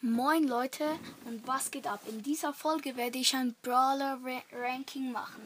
Moin 0.00 0.46
Leute 0.46 0.96
und 1.24 1.44
was 1.48 1.72
geht 1.72 1.88
ab? 1.88 2.00
In 2.06 2.22
dieser 2.22 2.52
Folge 2.52 2.94
werde 2.94 3.18
ich 3.18 3.34
ein 3.34 3.56
Brawler 3.62 4.20
Ranking 4.52 5.10
machen. 5.10 5.42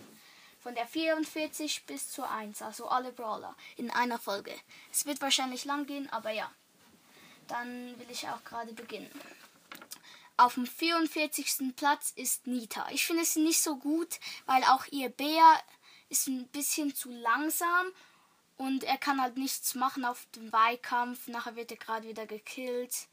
Von 0.61 0.75
der 0.75 0.87
44 0.87 1.85
bis 1.87 2.11
zur 2.11 2.31
1, 2.31 2.61
also 2.61 2.87
alle 2.87 3.13
Brawler 3.13 3.57
in 3.79 3.91
einer 3.91 4.19
Folge. 4.19 4.53
Es 4.93 5.07
wird 5.07 5.23
wahrscheinlich 5.23 5.65
lang 5.65 5.87
gehen, 5.87 6.07
aber 6.11 6.33
ja. 6.33 6.51
Dann 7.49 7.99
will 7.99 8.07
ich 8.11 8.29
auch 8.29 8.45
gerade 8.45 8.75
beginnen. 8.75 9.11
Auf 10.37 10.53
dem 10.55 10.67
44. 10.67 11.75
Platz 11.75 12.13
ist 12.15 12.47
Nita. 12.47 12.87
Ich 12.91 13.07
finde 13.07 13.25
sie 13.25 13.41
nicht 13.41 13.63
so 13.63 13.77
gut, 13.77 14.21
weil 14.45 14.63
auch 14.65 14.85
ihr 14.91 15.09
Bär 15.09 15.63
ist 16.11 16.29
ein 16.29 16.47
bisschen 16.49 16.95
zu 16.95 17.11
langsam 17.11 17.87
und 18.59 18.85
er 18.85 18.99
kann 18.99 19.19
halt 19.19 19.39
nichts 19.39 19.75
machen 19.75 20.05
auf 20.05 20.27
dem 20.37 20.53
Weihkampf. 20.53 21.27
Nachher 21.29 21.57
wird 21.57 21.71
er 21.71 21.79
gerade 21.79 22.07
wieder 22.07 22.27
gekillt. 22.27 23.09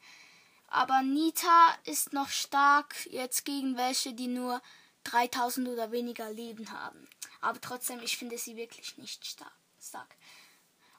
Aber 0.70 1.02
Nita 1.02 1.76
ist 1.84 2.12
noch 2.12 2.28
stark 2.28 2.94
jetzt 3.06 3.44
gegen 3.44 3.76
welche, 3.76 4.14
die 4.14 4.28
nur 4.28 4.62
3000 5.04 5.68
oder 5.68 5.90
weniger 5.90 6.30
Leben 6.32 6.70
haben. 6.70 7.08
Aber 7.40 7.60
trotzdem, 7.60 8.00
ich 8.00 8.16
finde 8.16 8.38
sie 8.38 8.56
wirklich 8.56 8.96
nicht 8.96 9.26
stark. 9.26 10.16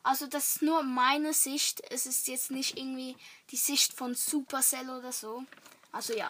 Also 0.03 0.27
das 0.27 0.55
ist 0.55 0.61
nur 0.61 0.83
meine 0.83 1.33
Sicht. 1.33 1.81
Es 1.89 2.05
ist 2.05 2.27
jetzt 2.27 2.51
nicht 2.51 2.77
irgendwie 2.77 3.15
die 3.51 3.57
Sicht 3.57 3.93
von 3.93 4.13
Supercell 4.13 4.89
oder 4.89 5.11
so. 5.11 5.45
Also 5.91 6.13
ja. 6.13 6.29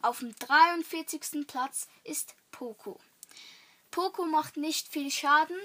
Auf 0.00 0.20
dem 0.20 0.34
43. 0.36 1.46
Platz 1.46 1.88
ist 2.04 2.36
Poco. 2.52 3.00
Poco 3.90 4.26
macht 4.26 4.56
nicht 4.56 4.86
viel 4.88 5.10
Schaden. 5.10 5.58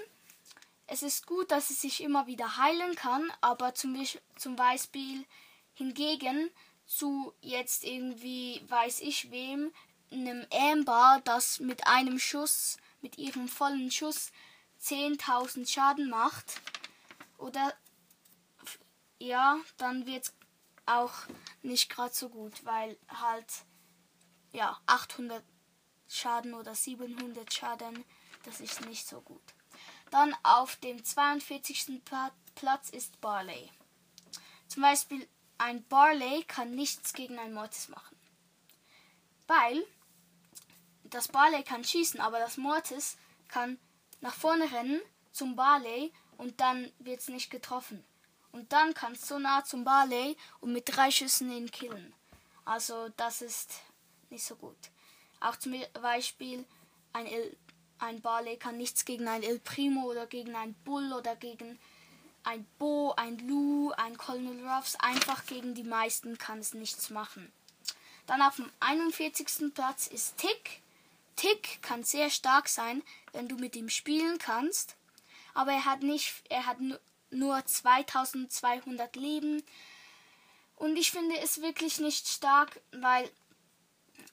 Es 0.86 1.02
ist 1.02 1.26
gut, 1.26 1.50
dass 1.50 1.68
sie 1.68 1.74
sich 1.74 2.02
immer 2.02 2.26
wieder 2.26 2.56
heilen 2.56 2.96
kann, 2.96 3.32
aber 3.40 3.74
zum, 3.74 3.96
zum 4.36 4.56
Beispiel 4.56 5.24
Hingegen 5.74 6.50
zu 6.86 7.32
jetzt 7.40 7.84
irgendwie 7.84 8.62
weiß 8.68 9.00
ich 9.00 9.30
wem, 9.30 9.72
einem 10.10 10.46
Amber, 10.50 11.20
das 11.24 11.60
mit 11.60 11.86
einem 11.86 12.18
Schuss, 12.18 12.76
mit 13.00 13.18
ihrem 13.18 13.48
vollen 13.48 13.90
Schuss 13.90 14.32
10.000 14.82 15.68
Schaden 15.68 16.10
macht. 16.10 16.60
Oder 17.38 17.74
ja, 19.18 19.58
dann 19.76 20.06
wird 20.06 20.24
es 20.24 20.34
auch 20.86 21.12
nicht 21.62 21.90
gerade 21.90 22.14
so 22.14 22.28
gut, 22.28 22.64
weil 22.64 22.98
halt 23.08 23.46
ja 24.52 24.78
800 24.86 25.42
Schaden 26.08 26.54
oder 26.54 26.74
700 26.74 27.52
Schaden, 27.52 28.04
das 28.44 28.60
ist 28.60 28.86
nicht 28.86 29.06
so 29.06 29.20
gut. 29.20 29.42
Dann 30.10 30.36
auf 30.42 30.76
dem 30.76 31.02
42. 31.02 32.02
Platz 32.54 32.90
ist 32.90 33.20
Barley. 33.20 33.70
Zum 34.68 34.82
Beispiel 34.82 35.26
ein 35.58 35.86
Barley 35.88 36.44
kann 36.44 36.74
nichts 36.74 37.12
gegen 37.12 37.38
ein 37.38 37.52
Mortis 37.52 37.88
machen. 37.88 38.16
Weil 39.46 39.84
das 41.04 41.28
Barley 41.28 41.62
kann 41.62 41.84
schießen, 41.84 42.20
aber 42.20 42.38
das 42.38 42.56
Mortis 42.56 43.16
kann 43.48 43.78
nach 44.20 44.34
vorne 44.34 44.70
rennen 44.72 45.00
zum 45.32 45.54
Barley 45.54 46.12
und 46.38 46.60
dann 46.60 46.90
wird 46.98 47.20
es 47.20 47.28
nicht 47.28 47.50
getroffen. 47.50 48.04
Und 48.52 48.72
dann 48.72 48.94
kannst 48.94 49.24
du 49.24 49.34
so 49.34 49.38
nah 49.38 49.64
zum 49.64 49.84
Barley 49.84 50.36
und 50.60 50.72
mit 50.72 50.84
drei 50.86 51.10
Schüssen 51.10 51.50
ihn 51.50 51.70
killen. 51.70 52.14
Also 52.64 53.08
das 53.16 53.42
ist 53.42 53.74
nicht 54.30 54.44
so 54.44 54.56
gut. 54.56 54.78
Auch 55.40 55.56
zum 55.56 55.74
Beispiel 56.00 56.64
ein, 57.12 57.26
El, 57.26 57.56
ein 57.98 58.20
Barley 58.20 58.56
kann 58.56 58.76
nichts 58.76 59.04
gegen 59.04 59.28
ein 59.28 59.42
El 59.42 59.58
Primo 59.58 60.10
oder 60.10 60.26
gegen 60.26 60.54
ein 60.56 60.74
Bull 60.84 61.12
oder 61.12 61.36
gegen 61.36 61.78
ein 62.44 62.66
Bo, 62.78 63.12
ein 63.16 63.38
Lou, 63.48 63.90
ein 63.92 64.16
Colonel 64.16 64.66
Ruffs. 64.68 64.96
Einfach 64.96 65.46
gegen 65.46 65.74
die 65.74 65.84
meisten 65.84 66.38
kann 66.38 66.58
es 66.60 66.74
nichts 66.74 67.10
machen. 67.10 67.52
Dann 68.26 68.42
auf 68.42 68.56
dem 68.56 68.70
41. 68.80 69.74
Platz 69.74 70.06
ist 70.06 70.36
Tick. 70.38 70.82
Tick 71.36 71.82
kann 71.82 72.04
sehr 72.04 72.30
stark 72.30 72.68
sein, 72.68 73.02
wenn 73.32 73.48
du 73.48 73.56
mit 73.56 73.76
ihm 73.76 73.88
spielen 73.88 74.38
kannst. 74.38 74.96
Aber 75.52 75.72
er 75.72 75.84
hat 75.84 76.02
nicht, 76.02 76.34
er 76.48 76.66
hat 76.66 76.78
nur 77.30 77.64
2200 77.64 79.16
Leben. 79.16 79.62
Und 80.76 80.96
ich 80.96 81.10
finde 81.10 81.38
es 81.38 81.60
wirklich 81.60 81.98
nicht 81.98 82.28
stark, 82.28 82.80
weil 82.92 83.30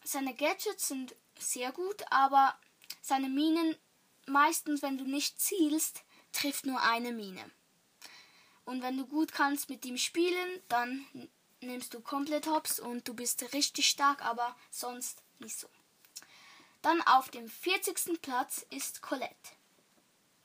seine 0.03 0.33
Gadgets 0.33 0.87
sind 0.87 1.15
sehr 1.37 1.71
gut, 1.71 2.03
aber 2.11 2.55
seine 3.01 3.29
Minen 3.29 3.75
meistens, 4.27 4.81
wenn 4.81 4.97
du 4.97 5.03
nicht 5.05 5.39
zielst, 5.39 6.03
trifft 6.31 6.65
nur 6.65 6.81
eine 6.81 7.11
Mine. 7.11 7.43
Und 8.65 8.81
wenn 8.81 8.97
du 8.97 9.05
gut 9.05 9.33
kannst 9.33 9.69
mit 9.69 9.85
ihm 9.85 9.97
spielen, 9.97 10.61
dann 10.69 11.05
nimmst 11.61 11.93
du 11.93 12.01
komplett 12.01 12.47
Hops 12.47 12.79
und 12.79 13.07
du 13.07 13.13
bist 13.13 13.53
richtig 13.53 13.87
stark, 13.87 14.23
aber 14.23 14.55
sonst 14.69 15.21
nicht 15.39 15.57
so. 15.57 15.67
Dann 16.81 17.01
auf 17.03 17.29
dem 17.29 17.47
40. 17.47 18.21
Platz 18.21 18.65
ist 18.69 19.01
Colette. 19.01 19.35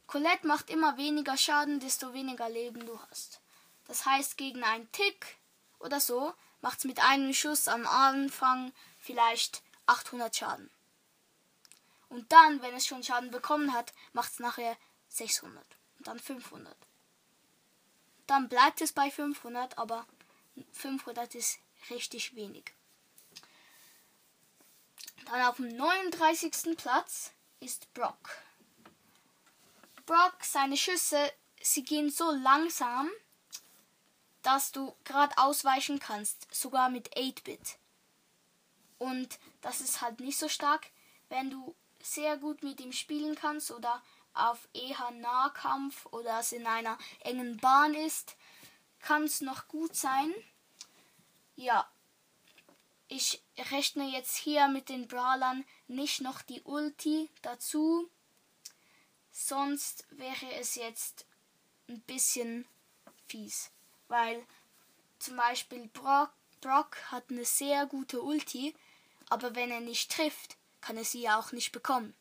Colette 0.07 0.47
macht 0.47 0.71
immer 0.71 0.97
weniger 0.97 1.37
Schaden, 1.37 1.81
desto 1.81 2.13
weniger 2.13 2.49
Leben 2.49 2.85
du 2.87 3.01
hast. 3.11 3.41
Das 3.87 4.05
heißt, 4.05 4.37
gegen 4.37 4.63
einen 4.63 4.91
Tick 4.93 5.39
oder 5.79 6.01
so 6.01 6.35
macht 6.61 6.79
es 6.79 6.85
mit 6.85 7.01
einem 7.01 7.33
Schuss 7.33 7.69
am 7.69 7.87
Anfang 7.87 8.73
vielleicht 8.99 9.63
800 9.87 10.35
Schaden. 10.35 10.71
Und 12.09 12.31
dann, 12.33 12.63
wenn 12.63 12.75
es 12.75 12.87
schon 12.87 13.03
Schaden 13.03 13.31
bekommen 13.31 13.73
hat, 13.73 13.93
macht 14.13 14.33
es 14.33 14.39
nachher 14.39 14.77
600 15.09 15.65
und 15.99 16.07
dann 16.07 16.19
500 16.21 16.77
dann 18.27 18.49
bleibt 18.49 18.81
es 18.81 18.93
bei 18.93 19.11
500, 19.11 19.79
aber 19.79 20.07
500 20.73 21.35
ist 21.35 21.59
richtig 21.91 22.35
wenig. 22.35 22.73
Dann 25.27 25.43
auf 25.43 25.57
dem 25.57 25.69
39. 25.69 26.77
Platz 26.77 27.33
ist 27.61 27.93
Brock. 27.95 28.39
Brock, 30.07 30.37
seine 30.43 30.77
Schüsse, 30.77 31.33
sie 31.61 31.83
gehen 31.83 32.11
so 32.11 32.31
langsam, 32.31 33.11
dass 34.43 34.71
du 34.71 34.95
gerade 35.03 35.37
ausweichen 35.39 35.99
kannst, 35.99 36.47
sogar 36.55 36.89
mit 36.89 37.17
8-Bit. 37.17 37.79
Und 38.99 39.41
das 39.61 39.81
ist 39.81 40.01
halt 40.01 40.21
nicht 40.21 40.39
so 40.39 40.49
stark, 40.49 40.87
wenn 41.29 41.51
du 41.51 41.75
sehr 42.01 42.37
gut 42.37 42.63
mit 42.63 42.81
ihm 42.81 42.93
spielen 42.93 43.35
kannst 43.35 43.73
oder 43.73 44.01
auf 44.37 44.69
eher 44.75 45.11
Nahkampf 45.13 46.07
oder 46.07 46.41
es 46.41 46.53
in 46.53 46.67
einer 46.67 46.99
engen 47.21 47.57
Bahn 47.59 47.95
ist, 47.95 48.37
kann 49.01 49.25
es 49.25 49.41
noch 49.41 49.69
gut 49.69 49.95
sein. 49.97 50.35
Ja, 51.57 51.89
ich 53.09 53.43
rechne 53.71 54.05
jetzt 54.11 54.37
hier 54.37 54.69
mit 54.69 54.89
den 54.89 55.07
Brawlern 55.07 55.65
nicht 55.87 56.21
noch 56.21 56.43
die 56.43 56.63
Ulti 56.63 57.31
dazu. 57.43 58.11
Sonst 59.33 60.07
wäre 60.11 60.53
es 60.55 60.75
jetzt 60.75 61.25
ein 61.89 62.01
bisschen 62.03 62.67
fies. 63.29 63.71
Weil 64.09 64.45
zum 65.19 65.37
Beispiel 65.37 65.89
Brock, 65.89 66.31
Brock 66.61 66.97
hat 67.11 67.31
eine 67.31 67.45
sehr 67.45 67.87
gute 67.87 68.23
Ulti, 68.23 68.75
aber 69.29 69.55
wenn 69.55 69.71
er 69.71 69.81
nicht 69.81 70.11
trifft, 70.11 70.57
kann 70.81 70.97
er 70.97 71.05
sie 71.05 71.23
ja 71.23 71.39
auch 71.39 71.53
nicht 71.53 71.73
bekommen. 71.73 72.15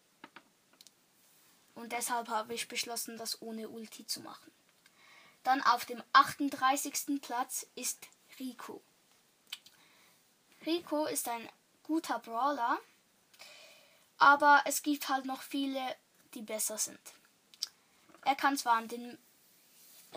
Und 1.76 1.92
deshalb 1.92 2.30
habe 2.30 2.54
ich 2.54 2.68
beschlossen, 2.68 3.18
das 3.18 3.42
ohne 3.42 3.70
Ulti 3.70 4.08
zu 4.08 4.22
machen. 4.22 4.52
Dann 5.44 5.62
auf 5.62 5.86
dem 5.86 6.02
38. 6.14 7.22
Platz 7.22 7.68
ist 7.76 8.08
Rico. 8.40 8.82
Rico 10.66 11.06
ist 11.06 11.28
ein 11.30 11.48
guter 11.84 12.20
Brawler, 12.20 12.80
aber 14.18 14.64
es 14.66 14.82
gibt 14.82 15.10
halt 15.10 15.26
noch 15.26 15.42
viele, 15.42 15.96
die 16.34 16.42
besser 16.42 16.78
sind. 16.78 17.00
Er 18.24 18.36
kann 18.36 18.58
zwar 18.58 18.78
an 18.78 18.88
den 18.88 19.18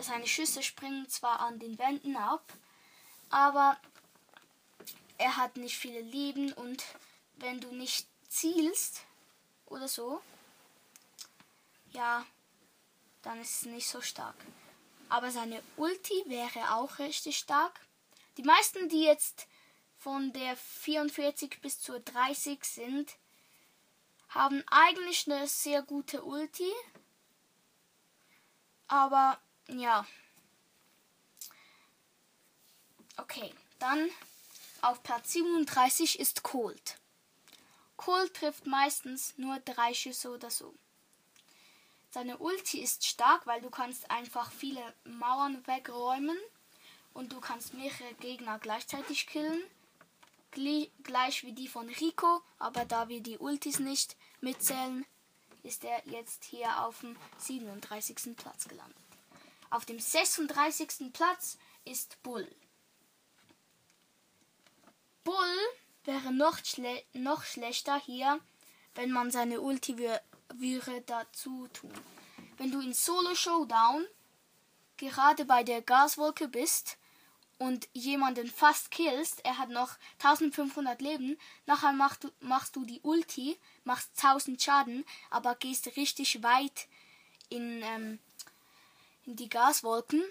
seine 0.01 0.27
Schüsse 0.27 0.63
springen 0.63 1.09
zwar 1.09 1.41
an 1.41 1.59
den 1.59 1.77
Wänden 1.77 2.15
ab, 2.15 2.53
aber 3.29 3.77
er 5.17 5.35
hat 5.35 5.57
nicht 5.57 5.77
viele 5.77 6.01
Leben 6.01 6.53
und 6.53 6.83
wenn 7.35 7.59
du 7.59 7.73
nicht 7.73 8.07
zielst 8.29 9.01
oder 9.65 9.87
so, 9.87 10.21
ja, 11.91 12.25
dann 13.21 13.39
ist 13.41 13.61
es 13.61 13.65
nicht 13.65 13.87
so 13.87 14.01
stark. 14.01 14.35
Aber 15.09 15.31
seine 15.31 15.61
Ulti 15.77 16.23
wäre 16.27 16.75
auch 16.75 16.99
richtig 16.99 17.37
stark. 17.37 17.79
Die 18.37 18.43
meisten, 18.43 18.89
die 18.89 19.03
jetzt 19.03 19.47
von 19.97 20.31
der 20.33 20.55
44 20.55 21.59
bis 21.61 21.79
zur 21.79 21.99
30 21.99 22.63
sind, 22.63 23.15
haben 24.29 24.63
eigentlich 24.67 25.29
eine 25.29 25.47
sehr 25.47 25.81
gute 25.81 26.23
Ulti. 26.23 26.71
Aber 28.87 29.39
ja. 29.67 30.05
Okay, 33.17 33.53
dann 33.79 34.09
auf 34.81 35.03
Platz 35.03 35.33
37 35.33 36.19
ist 36.19 36.43
Colt. 36.43 36.97
Colt 37.97 38.33
trifft 38.33 38.65
meistens 38.65 39.37
nur 39.37 39.59
drei 39.59 39.93
Schüsse 39.93 40.29
oder 40.29 40.49
so. 40.49 40.73
Seine 42.11 42.37
Ulti 42.39 42.81
ist 42.81 43.05
stark, 43.05 43.45
weil 43.45 43.61
du 43.61 43.69
kannst 43.69 44.09
einfach 44.09 44.51
viele 44.51 44.81
Mauern 45.03 45.65
wegräumen 45.67 46.37
und 47.13 47.31
du 47.31 47.39
kannst 47.39 47.73
mehrere 47.73 48.13
Gegner 48.19 48.57
gleichzeitig 48.59 49.27
killen. 49.27 49.61
gleich 51.03 51.43
wie 51.43 51.53
die 51.53 51.67
von 51.67 51.87
Rico, 51.87 52.41
aber 52.57 52.85
da 52.85 53.09
wir 53.09 53.21
die 53.21 53.37
Ultis 53.37 53.77
nicht 53.79 54.15
mitzählen, 54.41 55.05
ist 55.61 55.83
er 55.83 56.01
jetzt 56.07 56.45
hier 56.45 56.83
auf 56.83 57.01
dem 57.01 57.15
37. 57.37 58.35
Platz 58.35 58.67
gelandet. 58.67 58.97
Auf 59.69 59.85
dem 59.85 59.99
36. 59.99 61.13
Platz 61.13 61.59
ist 61.85 62.21
Bull. 62.23 62.49
Bull 65.23 65.57
wäre 66.05 66.33
noch, 66.33 66.57
schle 66.65 67.03
noch 67.13 67.43
schlechter 67.43 67.99
hier, 67.99 68.39
wenn 68.95 69.11
man 69.11 69.29
seine 69.29 69.61
Ulti 69.61 69.97
würde 70.55 71.01
dazu 71.01 71.67
tun. 71.73 71.93
Wenn 72.57 72.71
du 72.71 72.79
in 72.81 72.93
Solo 72.93 73.35
Showdown 73.35 74.05
gerade 74.97 75.45
bei 75.45 75.63
der 75.63 75.81
Gaswolke 75.81 76.47
bist 76.47 76.97
und 77.57 77.87
jemanden 77.93 78.47
fast 78.47 78.91
killst, 78.91 79.43
er 79.45 79.57
hat 79.57 79.69
noch 79.69 79.97
1500 80.19 81.01
Leben, 81.01 81.37
nachher 81.65 81.93
machst 81.93 82.23
du, 82.23 82.31
machst 82.39 82.75
du 82.75 82.85
die 82.85 83.01
Ulti, 83.01 83.57
machst 83.83 84.11
1000 84.17 84.61
Schaden, 84.61 85.05
aber 85.29 85.55
gehst 85.55 85.95
richtig 85.95 86.41
weit 86.43 86.87
in, 87.49 87.81
ähm, 87.83 88.19
in 89.25 89.35
die 89.35 89.49
Gaswolken. 89.49 90.23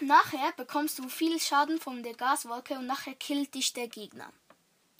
Nachher 0.00 0.52
bekommst 0.52 0.98
du 0.98 1.08
viel 1.08 1.40
Schaden 1.40 1.80
von 1.80 2.02
der 2.02 2.14
Gaswolke 2.14 2.74
und 2.74 2.86
nachher 2.86 3.14
killt 3.14 3.54
dich 3.54 3.72
der 3.72 3.88
Gegner. 3.88 4.30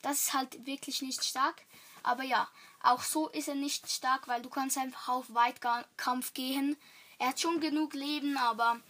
Das 0.02 0.18
ist 0.18 0.32
halt 0.34 0.64
wirklich 0.66 1.02
nicht 1.02 1.24
stark. 1.24 1.62
Aber 2.02 2.22
ja, 2.22 2.48
auch 2.82 3.02
so 3.02 3.28
ist 3.28 3.48
er 3.48 3.54
nicht 3.54 3.90
stark, 3.90 4.28
weil 4.28 4.42
du 4.42 4.48
kannst 4.48 4.78
einfach 4.78 5.08
auf 5.08 5.34
Weitkampf 5.34 6.34
gehen. 6.34 6.76
Er 7.18 7.28
hat 7.28 7.40
schon 7.40 7.60
genug 7.60 7.94
Leben, 7.94 8.36
aber 8.36 8.80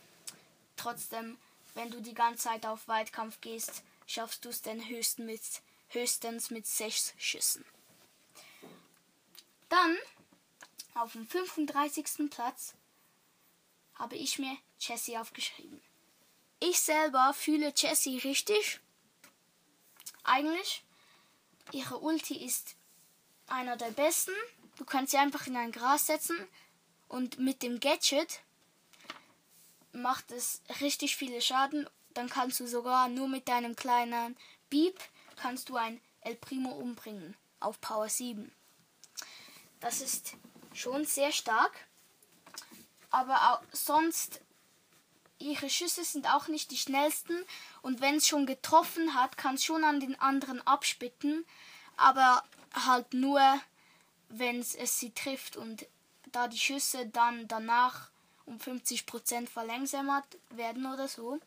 trotzdem, 0.77 1.39
wenn 1.75 1.91
du 1.91 2.01
die 2.01 2.15
ganze 2.15 2.45
Zeit 2.45 2.67
auf 2.67 2.89
Weitkampf 2.89 3.41
gehst, 3.41 3.83
schaffst 4.07 4.45
du 4.45 4.49
es 4.49 4.63
dann 4.63 4.87
höchstens 4.89 5.27
mit, 5.27 5.41
höchstens 5.89 6.51
mit 6.51 6.67
sechs 6.67 7.15
Schüssen. 7.19 7.65
Dann, 9.69 9.97
auf 10.95 11.13
dem 11.13 11.27
35. 11.27 12.31
Platz, 12.31 12.75
habe 13.95 14.17
ich 14.17 14.39
mir 14.39 14.57
Jessie 14.79 15.19
aufgeschrieben. 15.19 15.81
Ich 16.61 16.81
selber 16.81 17.35
fühle 17.35 17.73
Jessie 17.77 18.19
richtig. 18.19 18.81
Eigentlich. 20.25 20.83
Ihre 21.73 21.99
Ulti 21.99 22.45
ist 22.45 22.76
einer 23.49 23.77
der 23.77 23.91
besten. 23.91 24.33
Du 24.77 24.85
kannst 24.85 25.13
sie 25.13 25.19
einfach 25.19 25.47
in 25.47 25.57
ein 25.57 25.73
Gras 25.73 26.07
setzen 26.07 26.37
und 27.09 27.39
mit 27.39 27.63
dem 27.63 27.81
Gadget 27.81 28.41
macht 29.93 30.31
es 30.31 30.63
richtig 30.81 31.17
viele 31.17 31.41
Schaden. 31.41 31.89
Dann 32.15 32.29
kannst 32.29 32.61
du 32.61 32.67
sogar 32.67 33.09
nur 33.09 33.29
mit 33.29 33.49
deinem 33.49 33.77
kleinen 33.77 34.37
Beep 34.71 34.99
kannst 35.37 35.69
du 35.69 35.77
ein 35.77 36.01
El 36.23 36.35
Primo 36.35 36.71
umbringen 36.71 37.37
auf 37.61 37.81
Power 37.81 38.09
7. 38.09 38.51
Das 39.81 40.01
ist 40.01 40.35
schon 40.73 41.05
sehr 41.05 41.33
stark. 41.33 41.73
Aber 43.11 43.53
auch 43.53 43.63
sonst 43.73 44.41
ihre 45.39 45.71
Schüsse 45.71 46.05
sind 46.05 46.29
auch 46.35 46.49
nicht 46.49 46.71
die 46.71 46.77
schnellsten 46.77 47.45
und 47.83 48.01
wenn 48.01 48.17
es 48.17 48.27
schon 48.27 48.47
getroffen 48.47 49.15
hat, 49.15 49.37
kann 49.37 49.55
es 49.55 49.65
schon 49.65 49.85
an 49.85 50.01
den 50.01 50.19
anderen 50.21 50.67
abspicken, 50.67 51.45
aber 51.97 52.43
halt 52.85 53.15
nur, 53.15 53.41
wenn 54.29 54.61
es 54.61 54.99
sie 54.99 55.13
trifft 55.13 55.57
und 55.57 55.87
da 56.33 56.49
die 56.49 56.59
Schüsse 56.59 57.07
dann 57.07 57.49
danach 57.49 58.11
um 58.45 58.59
50% 58.59 59.49
verlangsamt 59.49 60.39
werden 60.51 60.87
oder 60.87 61.09
so, 61.09 61.41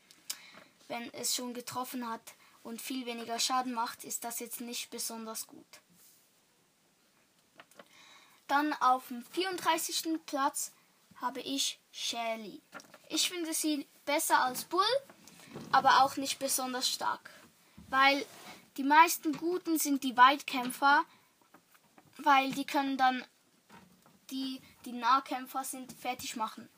wenn 0.88 1.14
es 1.14 1.36
schon 1.36 1.54
getroffen 1.54 2.10
hat 2.10 2.34
und 2.64 2.82
viel 2.82 3.06
weniger 3.06 3.40
Schaden 3.40 3.74
macht, 3.74 4.04
ist 4.04 4.24
das 4.24 4.40
jetzt 4.40 4.62
nicht 4.62 4.90
besonders 4.90 5.48
gut. 5.48 5.66
Dann 8.48 8.74
auf 8.74 9.08
dem 9.10 9.24
34. 9.24 10.20
Platz 10.26 10.72
habe 11.22 11.40
ich 11.42 11.80
Shelly. 11.92 12.62
Ich 13.10 13.30
finde 13.30 13.54
sie 13.54 13.88
besser 14.06 14.40
als 14.40 14.66
Bull, 14.66 14.82
aber 15.72 16.04
auch 16.04 16.18
nicht 16.18 16.40
besonders 16.40 16.90
stark. 16.90 17.30
Weil 17.90 18.26
die 18.78 18.84
meisten 18.84 19.34
Guten 19.34 19.78
sind 19.78 20.04
die 20.04 20.18
Weitkämpfer, 20.18 21.04
weil 22.24 22.52
die 22.52 22.66
können 22.66 22.98
dann 22.98 23.26
die, 24.30 24.62
die 24.86 24.92
Nahkämpfer 24.92 25.64
sind, 25.64 25.92
fertig 25.94 26.36
machen. 26.36 26.70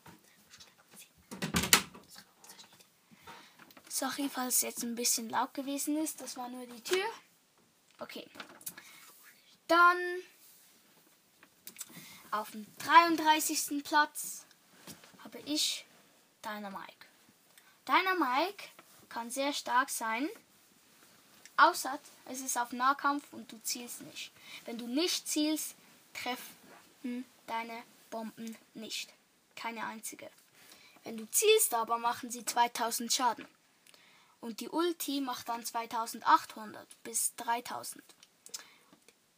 Sorry, 3.88 4.28
falls 4.28 4.62
jetzt 4.62 4.82
ein 4.82 4.94
bisschen 4.94 5.28
laut 5.28 5.54
gewesen 5.54 5.96
ist. 5.96 6.20
Das 6.20 6.36
war 6.36 6.48
nur 6.48 6.66
die 6.66 6.82
Tür. 6.82 7.04
Okay. 7.98 8.26
Dann 9.68 9.96
auf 12.30 12.50
dem 12.50 12.66
33. 12.78 13.84
Platz 13.84 14.46
habe 15.22 15.38
ich 15.40 15.84
Dynamike. 16.44 17.06
Dynamike 17.86 18.64
kann 19.08 19.30
sehr 19.30 19.52
stark 19.52 19.90
sein, 19.90 20.28
außer 21.62 21.98
es 22.26 22.40
ist 22.40 22.58
auf 22.58 22.72
Nahkampf 22.72 23.32
und 23.32 23.50
du 23.52 23.60
zielst 23.62 24.02
nicht. 24.02 24.32
Wenn 24.64 24.78
du 24.78 24.86
nicht 24.86 25.28
zielst, 25.28 25.74
treffen 26.12 27.24
deine 27.46 27.82
Bomben 28.10 28.56
nicht. 28.74 29.12
Keine 29.56 29.84
einzige. 29.86 30.30
Wenn 31.04 31.16
du 31.16 31.28
zielst 31.30 31.74
aber, 31.74 31.98
machen 31.98 32.30
sie 32.30 32.44
2000 32.44 33.12
Schaden. 33.12 33.46
Und 34.40 34.60
die 34.60 34.68
Ulti 34.68 35.20
macht 35.20 35.48
dann 35.48 35.64
2800 35.64 36.86
bis 37.02 37.34
3000. 37.36 38.02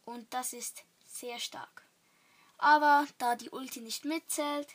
Und 0.05 0.33
das 0.33 0.53
ist 0.53 0.83
sehr 1.07 1.39
stark. 1.39 1.83
Aber 2.57 3.07
da 3.17 3.35
die 3.35 3.49
Ulti 3.49 3.81
nicht 3.81 4.05
mitzählt, 4.05 4.67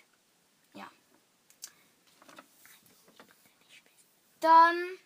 ja. 0.74 0.88
Dann 4.40 4.98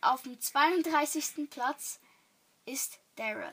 auf 0.00 0.22
dem 0.22 0.40
32. 0.40 1.48
Platz 1.50 2.00
ist 2.64 2.98
Daryl. 3.16 3.52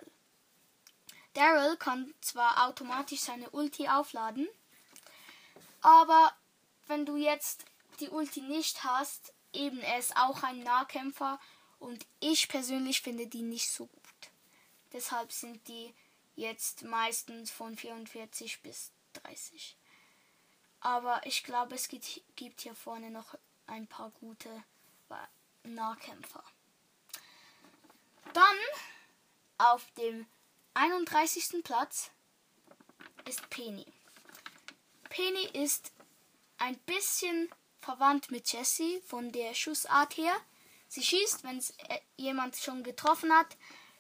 Daryl 1.34 1.78
kann 1.78 2.14
zwar 2.22 2.68
automatisch 2.68 3.22
seine 3.22 3.50
Ulti 3.50 3.88
aufladen, 3.88 4.48
aber 5.82 6.34
wenn 6.88 7.06
du 7.06 7.16
jetzt 7.16 7.66
die 8.00 8.10
Ulti 8.10 8.42
nicht 8.42 8.84
hast, 8.84 9.34
eben 9.52 9.80
er 9.80 10.00
ist 10.00 10.16
auch 10.16 10.44
ein 10.44 10.60
Nahkämpfer 10.64 11.40
und 11.80 12.06
ich 12.20 12.48
persönlich 12.48 13.02
finde 13.02 13.28
die 13.28 13.42
nicht 13.42 13.70
so 13.70 13.88
gut. 13.88 14.02
Deshalb 14.92 15.32
sind 15.32 15.68
die 15.68 15.94
jetzt 16.36 16.84
meistens 16.84 17.52
von 17.52 17.76
44 17.76 18.62
bis 18.62 18.92
30. 19.14 19.76
Aber 20.80 21.26
ich 21.26 21.44
glaube, 21.44 21.76
es 21.76 21.88
gibt, 21.88 22.62
hier 22.62 22.76
vorne 22.76 23.10
noch 23.10 23.38
ein 23.68 23.88
paar 23.88 24.12
gute 24.20 24.64
Nahkämpfer. 25.64 26.44
Dann 28.34 28.58
auf 29.58 29.86
dem 29.98 30.26
31. 30.74 31.64
Platz 31.64 32.10
ist 33.26 33.50
Penny. 33.50 33.86
Penny 35.10 35.46
ist 35.54 35.92
ein 36.58 36.78
bisschen 36.80 37.50
verwandt 37.82 38.32
mit 38.32 38.52
Jessie 38.52 39.02
von 39.06 39.32
der 39.32 39.54
Schussart 39.54 40.18
her. 40.18 40.34
Sie 40.88 41.04
schießt, 41.04 41.44
wenn 41.44 41.58
es 41.58 41.72
äh, 41.72 42.00
jemand 42.18 42.56
schon 42.56 42.84
getroffen 42.84 43.32
hat, 43.32 43.58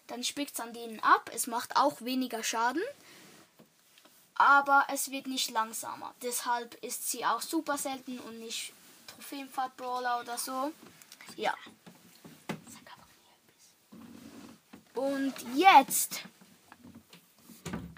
dann 0.08 0.24
spickt 0.24 0.53
es 0.53 0.60
an 0.60 0.74
denen 0.74 1.00
ab. 1.01 1.29
Es 1.34 1.48
macht 1.48 1.75
auch 1.75 2.01
weniger 2.01 2.43
Schaden. 2.43 2.84
Aber 4.36 4.86
es 4.89 5.12
wird 5.12 5.27
nicht 5.27 5.51
langsamer. 5.51 6.13
Deshalb 6.22 6.75
ist 6.84 7.10
sie 7.10 7.25
auch 7.25 7.41
super 7.41 7.77
selten 7.77 8.20
und 8.20 8.39
nicht 8.39 8.74
Trophäenpfad-Brawler 9.08 10.22
oder 10.22 10.38
so. 10.38 10.72
Ja. 11.36 11.56
Und 14.96 15.34
jetzt 15.56 16.24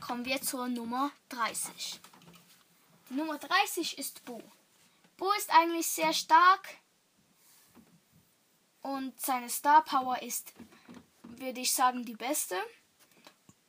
kommen 0.05 0.25
wir 0.25 0.41
zur 0.41 0.67
Nummer 0.67 1.11
30. 1.29 1.99
Die 3.09 3.13
Nummer 3.13 3.37
30 3.37 3.97
ist 3.97 4.23
Bo. 4.25 4.41
Bo 5.17 5.31
ist 5.33 5.49
eigentlich 5.51 5.87
sehr 5.87 6.13
stark 6.13 6.67
und 8.81 9.19
seine 9.19 9.49
Star 9.49 9.83
Power 9.83 10.21
ist 10.21 10.53
würde 11.39 11.61
ich 11.61 11.73
sagen, 11.73 12.05
die 12.05 12.15
beste. 12.15 12.55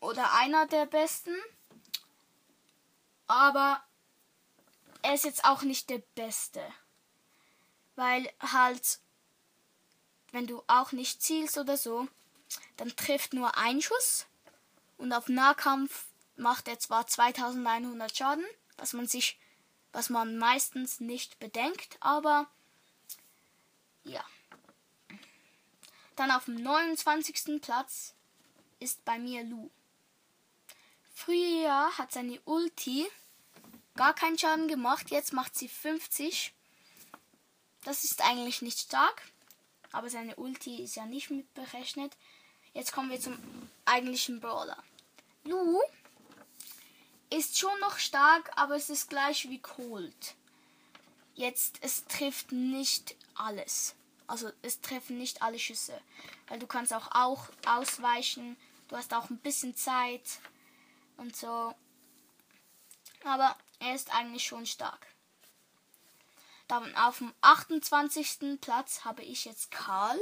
Oder 0.01 0.33
einer 0.35 0.67
der 0.67 0.87
besten. 0.87 1.35
Aber 3.27 3.83
er 5.03 5.15
ist 5.15 5.25
jetzt 5.25 5.45
auch 5.45 5.63
nicht 5.63 5.91
der 5.91 5.99
beste. 6.15 6.63
Weil 7.95 8.31
halt, 8.41 9.01
wenn 10.33 10.47
du 10.47 10.62
auch 10.66 10.92
nicht 10.92 11.23
zielst 11.23 11.59
oder 11.59 11.76
so, 11.76 12.09
dann 12.76 12.95
trifft 12.97 13.33
nur 13.33 13.56
ein 13.56 13.80
Schuss. 13.80 14.26
Und 14.99 15.12
auf 15.12 15.28
Nahkampf 15.28 16.06
macht 16.37 16.68
er 16.68 16.78
zwar 16.78 17.06
2100 17.06 18.16
Schaden, 18.16 18.45
was 18.76 18.92
man 18.92 19.06
sich, 19.06 19.38
was 19.92 20.11
man 20.11 20.38
meistens 20.38 21.00
nicht 21.00 21.38
bedenkt, 21.38 21.97
aber 22.00 22.47
ja. 24.04 24.25
Dann 26.14 26.30
auf 26.30 26.47
dem 26.47 26.62
29. 26.62 27.61
Platz 27.61 28.14
ist 28.78 29.04
bei 29.04 29.18
mir 29.18 29.45
Lu. 29.45 29.71
Früher 31.14 31.90
hat 31.97 32.12
seine 32.12 32.40
Ulti 32.45 33.06
gar 33.97 34.14
keinen 34.14 34.38
Schaden 34.38 34.68
gemacht, 34.68 35.11
jetzt 35.11 35.33
macht 35.33 35.56
sie 35.56 35.68
50. 35.68 36.52
Das 37.85 38.04
ist 38.04 38.23
eigentlich 38.23 38.62
nicht 38.62 38.78
stark, 38.78 39.23
aber 39.93 40.11
seine 40.11 40.37
Ulti 40.37 40.83
ist 40.83 40.97
ja 40.97 41.07
nicht 41.07 41.31
mit 41.31 41.52
berechnet. 41.55 42.16
Jetzt 42.75 42.93
kommen 42.93 43.11
wir 43.11 43.21
zum 43.21 43.38
eigentlichen 43.85 44.40
Brawler. 44.40 44.83
Lu 45.45 45.81
ist 47.31 47.59
schon 47.59 47.78
noch 47.81 47.99
stark, 47.99 48.50
aber 48.57 48.76
es 48.76 48.90
ist 48.90 49.09
gleich 49.09 49.49
wie 49.49 49.61
Cold. 49.61 50.35
Jetzt, 51.35 51.78
es 51.83 52.05
trifft 52.07 52.52
nicht 52.52 53.16
alles. 53.35 53.95
Also 54.26 54.50
es 54.62 54.81
treffen 54.81 55.19
nicht 55.19 55.43
alle 55.43 55.59
Schüsse. 55.59 56.00
Weil 56.49 56.59
du 56.59 56.66
kannst 56.66 56.93
auch, 56.93 57.09
auch 57.12 57.49
ausweichen. 57.66 58.57
Du 58.88 58.97
hast 58.97 59.12
auch 59.14 59.31
ein 59.31 59.38
bisschen 59.38 59.76
Zeit 59.76 60.40
und 61.16 61.37
so. 61.37 61.75
Aber 63.25 63.57
er 63.81 63.95
ist 63.95 64.14
eigentlich 64.14 64.45
schon 64.45 64.66
stark. 64.66 65.07
Dann 66.68 66.94
auf 66.96 67.18
dem 67.18 67.32
28. 67.42 68.61
Platz 68.61 69.04
habe 69.04 69.23
ich 69.23 69.44
jetzt 69.44 69.70
Karl. 69.70 70.18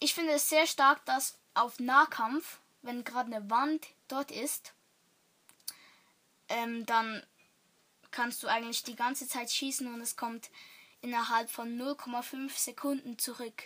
Ich 0.00 0.14
finde 0.14 0.32
es 0.32 0.48
sehr 0.48 0.66
stark, 0.66 1.04
dass 1.04 1.38
auf 1.54 1.78
Nahkampf, 1.78 2.58
wenn 2.82 3.04
gerade 3.04 3.34
eine 3.34 3.50
Wand 3.50 3.86
dort 4.08 4.30
ist, 4.30 4.72
ähm, 6.48 6.86
dann 6.86 7.24
kannst 8.10 8.42
du 8.42 8.46
eigentlich 8.46 8.82
die 8.82 8.96
ganze 8.96 9.26
Zeit 9.26 9.50
schießen 9.50 9.92
und 9.92 10.00
es 10.00 10.16
kommt 10.16 10.50
innerhalb 11.00 11.50
von 11.50 11.76
0,5 11.76 12.50
Sekunden 12.56 13.18
zurück. 13.18 13.64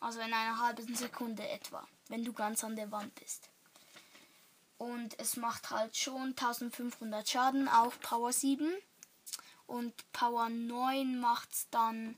Also 0.00 0.20
in 0.20 0.32
einer 0.32 0.60
halben 0.60 0.94
Sekunde 0.94 1.46
etwa, 1.48 1.86
wenn 2.08 2.24
du 2.24 2.32
ganz 2.32 2.64
an 2.64 2.76
der 2.76 2.90
Wand 2.90 3.14
bist. 3.16 3.48
Und 4.78 5.18
es 5.18 5.36
macht 5.36 5.70
halt 5.70 5.96
schon 5.96 6.30
1500 6.30 7.28
Schaden 7.28 7.68
auf 7.68 7.98
Power 8.00 8.32
7. 8.32 8.70
Und 9.66 9.94
Power 10.12 10.48
9 10.48 11.18
macht 11.18 11.50
dann 11.70 12.16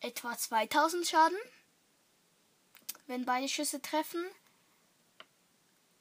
etwa 0.00 0.36
2000 0.36 1.06
Schaden, 1.06 1.38
wenn 3.06 3.24
beide 3.24 3.48
Schüsse 3.48 3.80
treffen. 3.80 4.24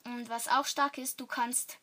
Und 0.05 0.29
was 0.29 0.47
auch 0.47 0.65
stark 0.65 0.97
ist, 0.97 1.19
du 1.19 1.27
kannst 1.27 1.77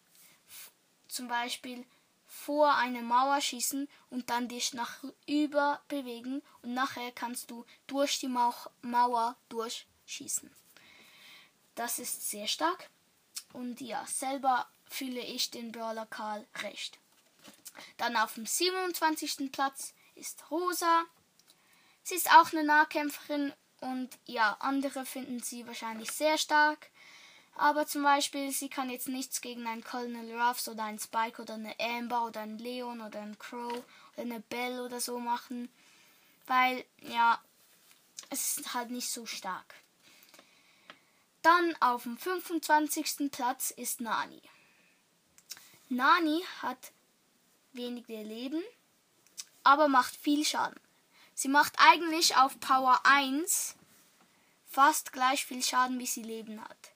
zum 1.09 1.28
Beispiel 1.28 1.87
vor 2.26 2.75
eine 2.75 3.02
Mauer 3.02 3.40
schießen 3.40 3.88
und 4.11 4.31
dann 4.31 4.49
dich 4.49 4.75
nach 4.75 5.02
über 5.26 5.81
bewegen 5.88 6.43
und 6.62 6.75
nachher 6.75 7.12
kannst 7.12 7.50
du 7.50 7.64
durch 7.87 8.19
die 8.19 8.28
Mauer 8.28 9.37
durchschießen. 9.49 10.50
Das 11.75 11.99
ist 11.99 12.28
sehr 12.28 12.47
stark 12.47 12.90
und 13.52 13.81
ja, 13.81 14.05
selber 14.07 14.69
fühle 14.87 15.21
ich 15.21 15.50
den 15.50 15.73
Brawler 15.73 16.07
Karl 16.07 16.47
recht. 16.62 16.99
Dann 17.97 18.16
auf 18.16 18.35
dem 18.35 18.47
27. 18.47 19.50
Platz 19.52 19.95
ist 20.14 20.50
Rosa. 20.50 21.04
Sie 22.02 22.14
ist 22.14 22.30
auch 22.33 22.52
eine 22.52 22.64
Nahkämpferin 22.64 23.52
und 23.80 24.11
ja, 24.26 24.56
andere 24.61 25.04
finden 25.04 25.40
sie 25.40 25.66
wahrscheinlich 25.66 26.11
sehr 26.11 26.38
stark. 26.38 26.90
Aber 27.56 27.87
zum 27.87 28.02
Beispiel, 28.02 28.52
sie 28.52 28.68
kann 28.68 28.90
jetzt 28.90 29.09
nichts 29.09 29.40
gegen 29.40 29.66
einen 29.66 29.83
Colonel 29.83 30.38
Ruffs 30.38 30.68
oder 30.68 30.85
einen 30.85 30.99
Spike 30.99 31.40
oder 31.40 31.54
eine 31.54 31.75
Amber 31.80 32.26
oder 32.26 32.42
einen 32.42 32.59
Leon 32.59 33.00
oder 33.00 33.21
einen 33.21 33.38
Crow 33.38 33.73
oder 33.73 33.83
eine 34.23 34.40
Belle 34.40 34.85
oder 34.85 35.00
so 35.00 35.18
machen. 35.18 35.71
Weil, 36.47 36.85
ja, 37.00 37.40
es 38.28 38.59
ist 38.59 38.75
halt 38.75 38.90
nicht 38.90 39.09
so 39.09 39.25
stark. 39.25 39.75
Dann 41.42 41.75
auf 41.80 42.02
dem 42.02 42.18
25. 42.18 43.30
Platz 43.30 43.71
ist 43.71 44.00
Nani. 44.00 44.42
Nani 45.88 46.45
hat 46.61 46.92
wenige 47.76 48.23
Leben, 48.23 48.62
aber 49.62 49.88
macht 49.88 50.16
viel 50.16 50.45
Schaden. 50.45 50.80
Sie 51.35 51.49
macht 51.49 51.75
eigentlich 51.78 52.37
auf 52.37 52.59
Power 52.61 53.00
1 53.04 53.76
fast 54.66 55.12
gleich 55.12 55.45
viel 55.45 55.62
Schaden, 55.62 55.99
wie 55.99 56.06
sie 56.06 56.23
Leben 56.23 56.61
hat. 56.61 56.92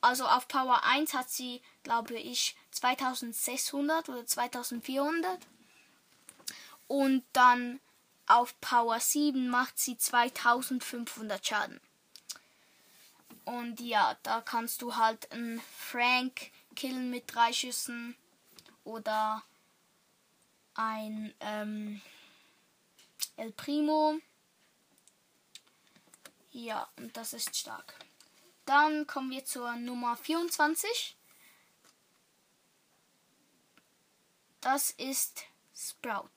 Also 0.00 0.26
auf 0.26 0.46
Power 0.48 0.84
1 0.84 1.14
hat 1.14 1.28
sie, 1.30 1.60
glaube 1.82 2.18
ich, 2.18 2.56
2600 2.70 4.08
oder 4.08 4.26
2400. 4.26 5.40
Und 6.86 7.24
dann 7.32 7.80
auf 8.26 8.58
Power 8.60 9.00
7 9.00 9.48
macht 9.48 9.78
sie 9.78 9.98
2500 9.98 11.46
Schaden. 11.46 11.80
Und 13.44 13.80
ja, 13.80 14.16
da 14.22 14.40
kannst 14.40 14.82
du 14.82 14.96
halt 14.96 15.32
einen 15.32 15.60
Frank 15.76 16.50
killen 16.76 17.10
mit 17.10 17.34
drei 17.34 17.52
Schüssen. 17.52 18.16
Oder 18.84 19.42
ein 20.78 21.34
ähm, 21.40 22.00
El 23.36 23.52
Primo. 23.52 24.18
Ja, 26.52 26.88
und 26.96 27.16
das 27.16 27.32
ist 27.32 27.56
stark. 27.56 27.94
Dann 28.64 29.06
kommen 29.06 29.30
wir 29.30 29.44
zur 29.44 29.74
Nummer 29.76 30.16
24. 30.16 31.16
Das 34.60 34.90
ist 34.90 35.44
Sprout. 35.74 36.30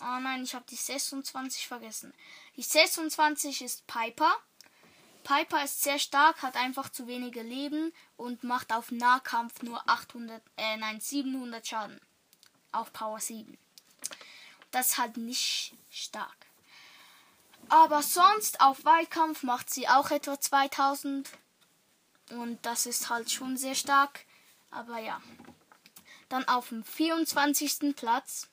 Oh 0.00 0.18
nein, 0.20 0.42
ich 0.44 0.54
habe 0.54 0.64
die 0.68 0.76
26 0.76 1.66
vergessen. 1.66 2.12
Die 2.56 2.62
26 2.62 3.62
ist 3.62 3.86
Piper. 3.86 4.32
Piper 5.22 5.64
ist 5.64 5.82
sehr 5.82 5.98
stark, 5.98 6.42
hat 6.42 6.56
einfach 6.56 6.90
zu 6.90 7.06
wenige 7.06 7.42
Leben 7.42 7.92
und 8.16 8.44
macht 8.44 8.72
auf 8.72 8.90
Nahkampf 8.90 9.62
nur 9.62 9.88
800, 9.88 10.42
äh, 10.56 10.76
nein, 10.76 11.00
700 11.00 11.66
Schaden. 11.66 12.00
Auf 12.72 12.92
Power 12.92 13.20
7. 13.20 13.58
Das 14.70 14.88
ist 14.88 14.98
halt 14.98 15.16
nicht 15.16 15.74
stark. 15.90 16.36
Aber 17.68 18.02
sonst 18.02 18.60
auf 18.60 18.84
Weitkampf 18.84 19.42
macht 19.42 19.70
sie 19.70 19.88
auch 19.88 20.10
etwa 20.10 20.40
2000. 20.40 21.30
Und 22.30 22.64
das 22.64 22.86
ist 22.86 23.10
halt 23.10 23.30
schon 23.30 23.56
sehr 23.56 23.74
stark. 23.74 24.24
Aber 24.70 24.98
ja. 24.98 25.20
Dann 26.28 26.48
auf 26.48 26.70
dem 26.70 26.82
24. 26.82 27.94
Platz 27.94 28.48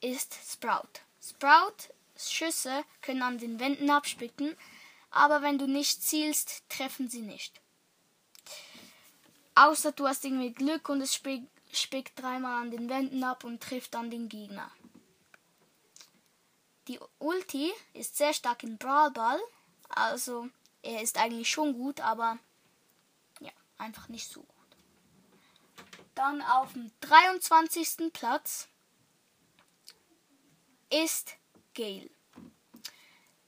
ist 0.00 0.34
Sprout. 0.50 1.00
Sprout 1.22 1.94
Schüsse 2.16 2.84
können 3.02 3.22
an 3.22 3.38
den 3.38 3.58
Wänden 3.58 3.90
abspicken, 3.90 4.56
aber 5.14 5.42
wenn 5.42 5.58
du 5.58 5.68
nicht 5.68 6.02
zielst, 6.02 6.68
treffen 6.68 7.08
sie 7.08 7.22
nicht. 7.22 7.60
Außer 9.54 9.92
du 9.92 10.08
hast 10.08 10.24
irgendwie 10.24 10.52
Glück 10.52 10.88
und 10.88 11.00
es 11.00 11.14
spickt 11.14 12.20
dreimal 12.20 12.62
an 12.62 12.72
den 12.72 12.88
Wänden 12.88 13.22
ab 13.22 13.44
und 13.44 13.62
trifft 13.62 13.94
dann 13.94 14.10
den 14.10 14.28
Gegner. 14.28 14.70
Die 16.88 16.98
Ulti 17.18 17.72
ist 17.92 18.16
sehr 18.16 18.34
stark 18.34 18.64
in 18.64 18.76
Brawl 18.76 19.12
Ball. 19.12 19.40
Also 19.88 20.48
er 20.82 21.00
ist 21.00 21.16
eigentlich 21.16 21.48
schon 21.48 21.74
gut, 21.74 22.00
aber 22.00 22.38
ja, 23.38 23.52
einfach 23.78 24.08
nicht 24.08 24.28
so 24.28 24.42
gut. 24.42 24.50
Dann 26.16 26.42
auf 26.42 26.72
dem 26.72 26.90
23. 27.00 28.12
Platz 28.12 28.68
ist 30.90 31.36
Gale. 31.74 32.10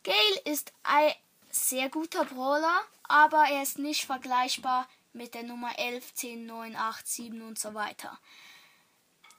Gale 0.04 0.40
ist 0.44 0.72
ein 0.84 1.12
sehr 1.56 1.88
guter 1.88 2.24
Brawler, 2.24 2.80
aber 3.04 3.44
er 3.48 3.62
ist 3.62 3.78
nicht 3.78 4.04
vergleichbar 4.04 4.88
mit 5.12 5.34
der 5.34 5.42
Nummer 5.42 5.78
11, 5.78 6.14
10, 6.14 6.46
9, 6.46 6.76
8, 6.76 7.06
7 7.08 7.42
und 7.42 7.58
so 7.58 7.74
weiter. 7.74 8.18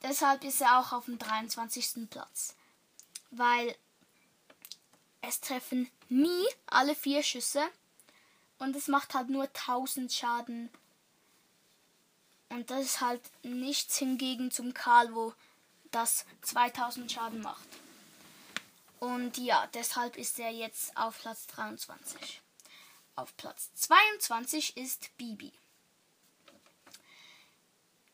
Deshalb 0.02 0.44
ist 0.44 0.60
er 0.60 0.78
auch 0.78 0.92
auf 0.92 1.06
dem 1.06 1.18
23. 1.18 2.08
Platz. 2.10 2.54
Weil 3.30 3.74
es 5.20 5.40
treffen 5.40 5.90
nie 6.08 6.46
alle 6.66 6.94
vier 6.94 7.22
Schüsse 7.22 7.62
und 8.58 8.74
es 8.76 8.88
macht 8.88 9.14
halt 9.14 9.28
nur 9.28 9.44
1000 9.44 10.12
Schaden. 10.12 10.70
Und 12.48 12.70
das 12.70 12.80
ist 12.80 13.00
halt 13.00 13.20
nichts 13.42 13.98
hingegen 13.98 14.50
zum 14.50 14.72
Karl, 14.72 15.14
wo 15.14 15.34
das 15.90 16.24
2000 16.42 17.10
Schaden 17.10 17.42
macht. 17.42 17.68
Und 19.00 19.38
ja, 19.38 19.66
deshalb 19.74 20.16
ist 20.16 20.38
er 20.38 20.50
jetzt 20.50 20.96
auf 20.96 21.20
Platz 21.20 21.46
23. 21.48 22.40
Auf 23.14 23.36
Platz 23.36 23.70
22 23.74 24.76
ist 24.76 25.16
Bibi. 25.16 25.52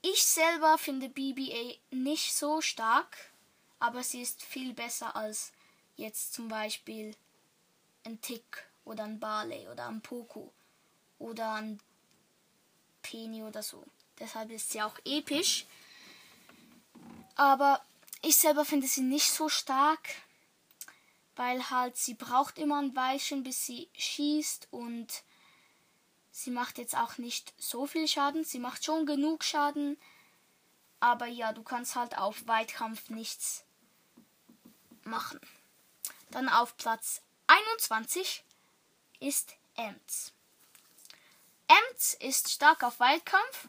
Ich 0.02 0.22
selber 0.24 0.76
finde 0.76 1.08
BBA 1.08 1.78
nicht 1.90 2.34
so 2.34 2.60
stark, 2.60 3.16
aber 3.78 4.02
sie 4.02 4.20
ist 4.20 4.42
viel 4.42 4.74
besser 4.74 5.16
als 5.16 5.52
jetzt 5.96 6.34
zum 6.34 6.48
Beispiel 6.48 7.16
ein 8.04 8.20
Tick 8.20 8.66
oder 8.84 9.04
ein 9.04 9.18
Barley 9.18 9.66
oder 9.68 9.88
ein 9.88 10.02
Poco 10.02 10.52
oder 11.18 11.54
ein 11.54 11.80
Penny 13.00 13.42
oder 13.42 13.62
so. 13.62 13.82
Deshalb 14.18 14.50
ist 14.50 14.70
sie 14.70 14.82
auch 14.82 14.98
episch. 15.04 15.64
Aber 17.34 17.82
ich 18.22 18.36
selber 18.36 18.64
finde 18.64 18.86
sie 18.86 19.00
nicht 19.00 19.30
so 19.30 19.48
stark, 19.48 20.08
weil 21.36 21.70
halt 21.70 21.96
sie 21.96 22.14
braucht 22.14 22.58
immer 22.58 22.80
ein 22.80 22.94
Weilchen, 22.94 23.42
bis 23.42 23.66
sie 23.66 23.88
schießt 23.96 24.68
und 24.70 25.24
sie 26.30 26.50
macht 26.50 26.78
jetzt 26.78 26.96
auch 26.96 27.18
nicht 27.18 27.54
so 27.58 27.86
viel 27.86 28.08
Schaden. 28.08 28.44
Sie 28.44 28.58
macht 28.58 28.84
schon 28.84 29.06
genug 29.06 29.44
Schaden, 29.44 29.98
aber 31.00 31.26
ja, 31.26 31.52
du 31.52 31.62
kannst 31.62 31.96
halt 31.96 32.16
auf 32.18 32.46
Weitkampf 32.46 33.10
nichts 33.10 33.64
machen. 35.02 35.40
Dann 36.30 36.48
auf 36.48 36.76
Platz 36.76 37.22
21 37.46 38.42
ist 39.20 39.54
Ems. 39.76 40.32
Ems 41.68 42.14
ist 42.20 42.50
stark 42.50 42.82
auf 42.82 43.00
Weitkampf 43.00 43.68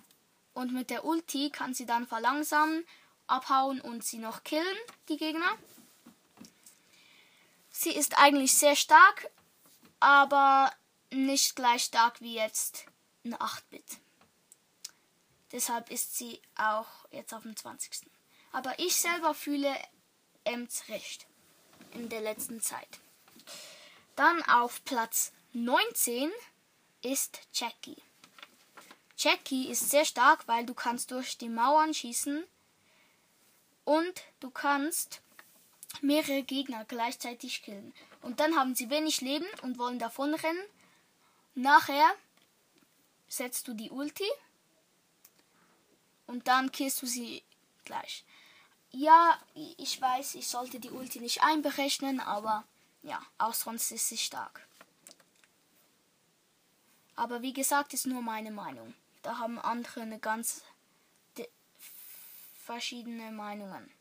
und 0.53 0.73
mit 0.73 0.89
der 0.89 1.05
Ulti 1.05 1.49
kann 1.49 1.73
sie 1.73 1.85
dann 1.85 2.07
verlangsamen, 2.07 2.85
abhauen 3.27 3.81
und 3.81 4.03
sie 4.03 4.17
noch 4.17 4.43
killen, 4.43 4.77
die 5.09 5.17
Gegner. 5.17 5.57
Sie 7.77 7.91
ist 7.91 8.17
eigentlich 8.17 8.53
sehr 8.53 8.77
stark, 8.77 9.29
aber 9.99 10.71
nicht 11.11 11.57
gleich 11.57 11.83
stark 11.83 12.21
wie 12.21 12.35
jetzt 12.35 12.85
ein 13.25 13.35
8-Bit. 13.35 13.97
Deshalb 15.51 15.91
ist 15.91 16.17
sie 16.17 16.41
auch 16.55 16.87
jetzt 17.11 17.33
auf 17.33 17.43
dem 17.43 17.53
20. 17.53 18.09
Aber 18.53 18.79
ich 18.79 18.95
selber 18.95 19.33
fühle 19.33 19.75
Ems 20.45 20.87
recht 20.87 21.27
in 21.91 22.07
der 22.07 22.21
letzten 22.21 22.61
Zeit. 22.61 22.87
Dann 24.15 24.41
auf 24.43 24.81
Platz 24.85 25.33
19 25.51 26.31
ist 27.01 27.41
Jackie. 27.53 28.01
Jackie 29.17 29.69
ist 29.69 29.89
sehr 29.89 30.05
stark, 30.05 30.47
weil 30.47 30.65
du 30.65 30.73
kannst 30.73 31.11
durch 31.11 31.37
die 31.37 31.49
Mauern 31.49 31.93
schießen 31.93 32.45
und 33.83 34.23
du 34.39 34.49
kannst 34.49 35.21
mehrere 36.01 36.43
Gegner 36.43 36.85
gleichzeitig 36.85 37.63
killen. 37.63 37.93
Und 38.21 38.39
dann 38.39 38.55
haben 38.55 38.75
sie 38.75 38.89
wenig 38.89 39.21
Leben 39.21 39.45
und 39.61 39.77
wollen 39.77 39.99
davonrennen. 39.99 40.63
Nachher 41.53 42.15
setzt 43.27 43.67
du 43.67 43.73
die 43.73 43.91
Ulti 43.91 44.29
und 46.27 46.47
dann 46.47 46.71
killst 46.71 47.01
du 47.01 47.05
sie 47.05 47.43
gleich. 47.85 48.23
Ja, 48.91 49.39
ich 49.77 49.99
weiß, 49.99 50.35
ich 50.35 50.47
sollte 50.47 50.79
die 50.79 50.91
Ulti 50.91 51.19
nicht 51.19 51.43
einberechnen, 51.43 52.19
aber 52.19 52.63
ja, 53.03 53.21
auch 53.37 53.53
sonst 53.53 53.91
ist 53.91 54.07
sie 54.07 54.17
stark. 54.17 54.67
Aber 57.15 57.41
wie 57.41 57.53
gesagt, 57.53 57.93
ist 57.93 58.07
nur 58.07 58.21
meine 58.21 58.51
Meinung. 58.51 58.93
Da 59.21 59.37
haben 59.37 59.59
andere 59.59 60.01
eine 60.01 60.19
ganz 60.19 60.63
verschiedene 62.65 63.31
Meinungen. 63.31 63.94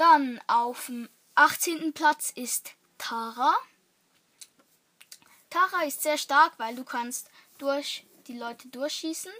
Dann 0.00 0.40
auf 0.46 0.86
dem 0.86 1.10
18. 1.34 1.92
Platz 1.92 2.32
ist 2.34 2.72
Tara. 2.96 3.54
Tara 5.50 5.82
ist 5.82 6.00
sehr 6.00 6.16
stark, 6.16 6.54
weil 6.56 6.74
du 6.74 6.84
kannst 6.84 7.28
durch 7.58 8.06
die 8.26 8.38
Leute 8.38 8.68
durchschießen. 8.68 9.30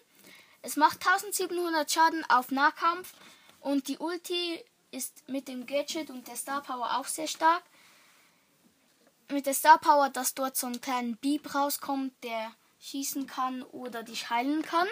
Es 0.61 0.77
macht 0.77 0.99
1700 1.07 1.91
Schaden 1.91 2.27
auf 2.29 2.51
Nahkampf 2.51 3.15
und 3.61 3.89
die 3.89 3.97
Ulti 3.97 4.63
ist 4.91 5.27
mit 5.31 5.49
dem 5.49 5.65
Gadget 5.65 6.11
und 6.11 6.29
der 6.29 6.37
Star 6.37 6.61
Power 6.61 6.99
auch 6.99 7.07
sehr 7.07 7.27
stark. 7.27 7.63
Mit 9.31 9.47
der 9.47 9.55
Star 9.55 9.79
Power, 9.79 10.11
dass 10.11 10.35
dort 10.35 10.59
so 10.59 10.67
ein 10.67 10.83
kleiner 10.83 11.17
Beep 11.23 11.55
rauskommt, 11.55 12.13
der 12.23 12.55
schießen 12.81 13.27
kann 13.27 13.63
oder 13.63 14.03
dich 14.03 14.29
heilen 14.29 14.61
kann. 14.61 14.89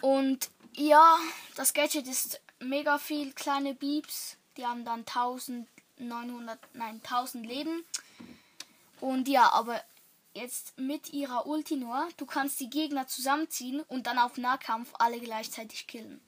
Und 0.00 0.50
ja, 0.72 1.20
das 1.54 1.72
Gadget 1.72 2.08
ist 2.08 2.40
mega 2.60 2.98
viel 2.98 3.32
kleine 3.32 3.74
Beeps. 3.74 4.36
Die 4.56 4.66
haben 4.66 4.84
dann 4.84 5.00
1900, 5.00 6.58
nein, 6.74 7.00
1000 7.02 7.46
Leben. 7.46 7.84
Und 9.00 9.28
ja, 9.28 9.50
aber 9.52 9.82
jetzt 10.34 10.78
mit 10.78 11.12
ihrer 11.12 11.46
Ulti 11.46 11.76
nur, 11.76 12.08
du 12.16 12.26
kannst 12.26 12.60
die 12.60 12.70
Gegner 12.70 13.06
zusammenziehen 13.06 13.80
und 13.80 14.06
dann 14.06 14.18
auf 14.18 14.36
Nahkampf 14.36 14.92
alle 14.98 15.20
gleichzeitig 15.20 15.86
killen. 15.86 16.20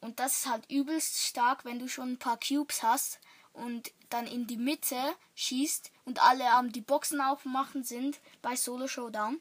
Und 0.00 0.20
das 0.20 0.38
ist 0.38 0.46
halt 0.46 0.70
übelst 0.70 1.18
stark, 1.18 1.64
wenn 1.64 1.78
du 1.78 1.88
schon 1.88 2.12
ein 2.12 2.18
paar 2.18 2.38
Cubes 2.38 2.82
hast 2.82 3.18
und 3.52 3.90
dann 4.10 4.26
in 4.26 4.46
die 4.46 4.56
Mitte 4.56 4.96
schießt 5.34 5.90
und 6.04 6.22
alle 6.22 6.50
am 6.52 6.70
die 6.70 6.80
Boxen 6.80 7.20
aufmachen 7.20 7.82
sind 7.82 8.20
bei 8.42 8.54
Solo 8.54 8.86
Showdown. 8.86 9.40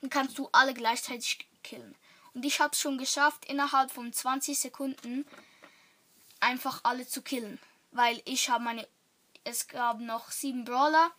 Dann 0.00 0.10
kannst 0.10 0.36
du 0.38 0.48
alle 0.52 0.74
gleichzeitig 0.74 1.46
killen. 1.62 1.94
Und 2.34 2.44
ich 2.44 2.60
habe 2.60 2.72
es 2.72 2.80
schon 2.80 2.98
geschafft, 2.98 3.44
innerhalb 3.46 3.90
von 3.90 4.12
20 4.12 4.58
Sekunden 4.58 5.26
einfach 6.40 6.80
alle 6.84 7.06
zu 7.06 7.22
killen. 7.22 7.58
Weil 7.92 8.20
ich 8.24 8.50
habe 8.50 8.64
meine. 8.64 8.88
Es 9.42 9.68
gab 9.68 10.00
noch 10.00 10.30
sieben 10.30 10.64
Brawler 10.64 11.10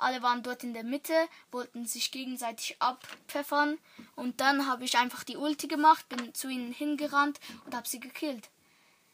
alle 0.00 0.22
waren 0.22 0.42
dort 0.42 0.64
in 0.64 0.72
der 0.72 0.82
Mitte, 0.82 1.28
wollten 1.50 1.84
sich 1.84 2.10
gegenseitig 2.10 2.80
abpfeffern. 2.80 3.78
Und 4.16 4.40
dann 4.40 4.66
habe 4.66 4.84
ich 4.84 4.96
einfach 4.96 5.24
die 5.24 5.36
Ulti 5.36 5.68
gemacht, 5.68 6.08
bin 6.08 6.34
zu 6.34 6.48
ihnen 6.48 6.72
hingerannt 6.72 7.38
und 7.66 7.74
habe 7.74 7.86
sie 7.86 8.00
gekillt. 8.00 8.48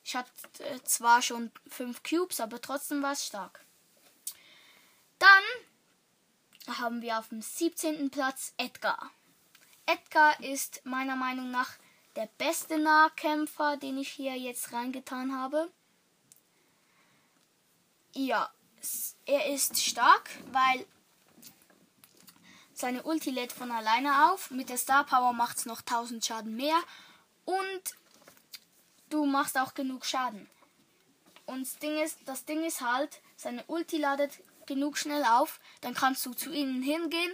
Ich 0.05 0.15
hatte 0.15 0.31
äh, 0.61 0.81
zwar 0.85 1.23
schon 1.23 1.51
fünf 1.67 2.05
Cubes, 2.05 2.41
aber 2.41 2.61
trotzdem 2.61 3.03
war 3.03 3.13
es 3.13 3.27
stark. 3.27 3.65
Dann 5.19 6.79
haben 6.79 7.03
wir 7.03 7.19
auf 7.19 7.29
dem 7.31 7.43
17. 7.43 8.11
Platz 8.11 8.55
Edgar. 8.57 9.11
Edgar 9.87 10.39
ist 10.41 10.85
meiner 10.85 11.17
Meinung 11.17 11.51
nach 11.51 11.71
der 12.17 12.29
beste 12.39 12.79
Nahkämpfer, 12.79 13.77
den 13.77 13.99
ich 13.99 14.09
hier 14.09 14.37
jetzt 14.37 14.73
reingetan 14.73 15.39
habe. 15.39 15.71
Ja, 18.15 18.51
er 19.27 19.47
ist 19.53 19.83
stark, 19.83 20.31
weil 20.53 20.87
seine 22.73 23.03
Ulti 23.05 23.31
lädt 23.31 23.53
von 23.53 23.71
alleine 23.71 24.31
auf. 24.31 24.51
Mit 24.51 24.69
der 24.69 24.77
Star 24.77 25.05
Power 25.05 25.33
macht 25.33 25.59
es 25.59 25.67
noch 25.67 25.81
1000 25.81 26.25
Schaden 26.25 26.57
mehr. 26.57 26.79
Und 27.45 27.83
du 29.09 29.25
machst 29.25 29.59
auch 29.59 29.75
genug 29.75 30.05
Schaden. 30.05 30.49
Und 31.47 31.63
das 31.63 31.79
Ding 31.79 31.97
ist, 31.99 32.19
das 32.27 32.45
Ding 32.45 32.65
ist 32.65 32.81
halt, 32.81 33.21
seine 33.37 33.65
Ulti 33.65 33.99
ladet 33.99 34.43
genug 34.67 34.99
schnell 34.99 35.25
auf. 35.25 35.61
Dann 35.81 35.95
kannst 35.95 36.27
du 36.27 36.35
zu 36.35 36.53
ihnen 36.53 36.83
hingehen, 36.83 37.33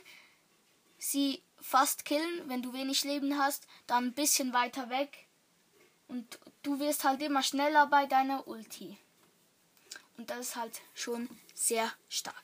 sie 0.99 1.43
fast 1.63 2.05
killen, 2.05 2.49
wenn 2.49 2.63
du 2.63 2.73
wenig 2.73 3.05
Leben 3.05 3.39
hast, 3.39 3.67
dann 3.87 4.07
ein 4.07 4.13
bisschen 4.15 4.53
weiter 4.53 4.91
weg. 4.91 5.27
Und 6.09 6.39
du 6.63 6.79
wirst 6.79 7.05
halt 7.05 7.23
immer 7.23 7.43
schneller 7.43 7.87
bei 7.87 8.07
deiner 8.07 8.47
Ulti. 8.47 8.99
Und 10.19 10.29
das 10.31 10.41
ist 10.41 10.57
halt 10.57 10.83
schon 10.95 11.29
sehr 11.55 11.91
stark. 12.09 12.37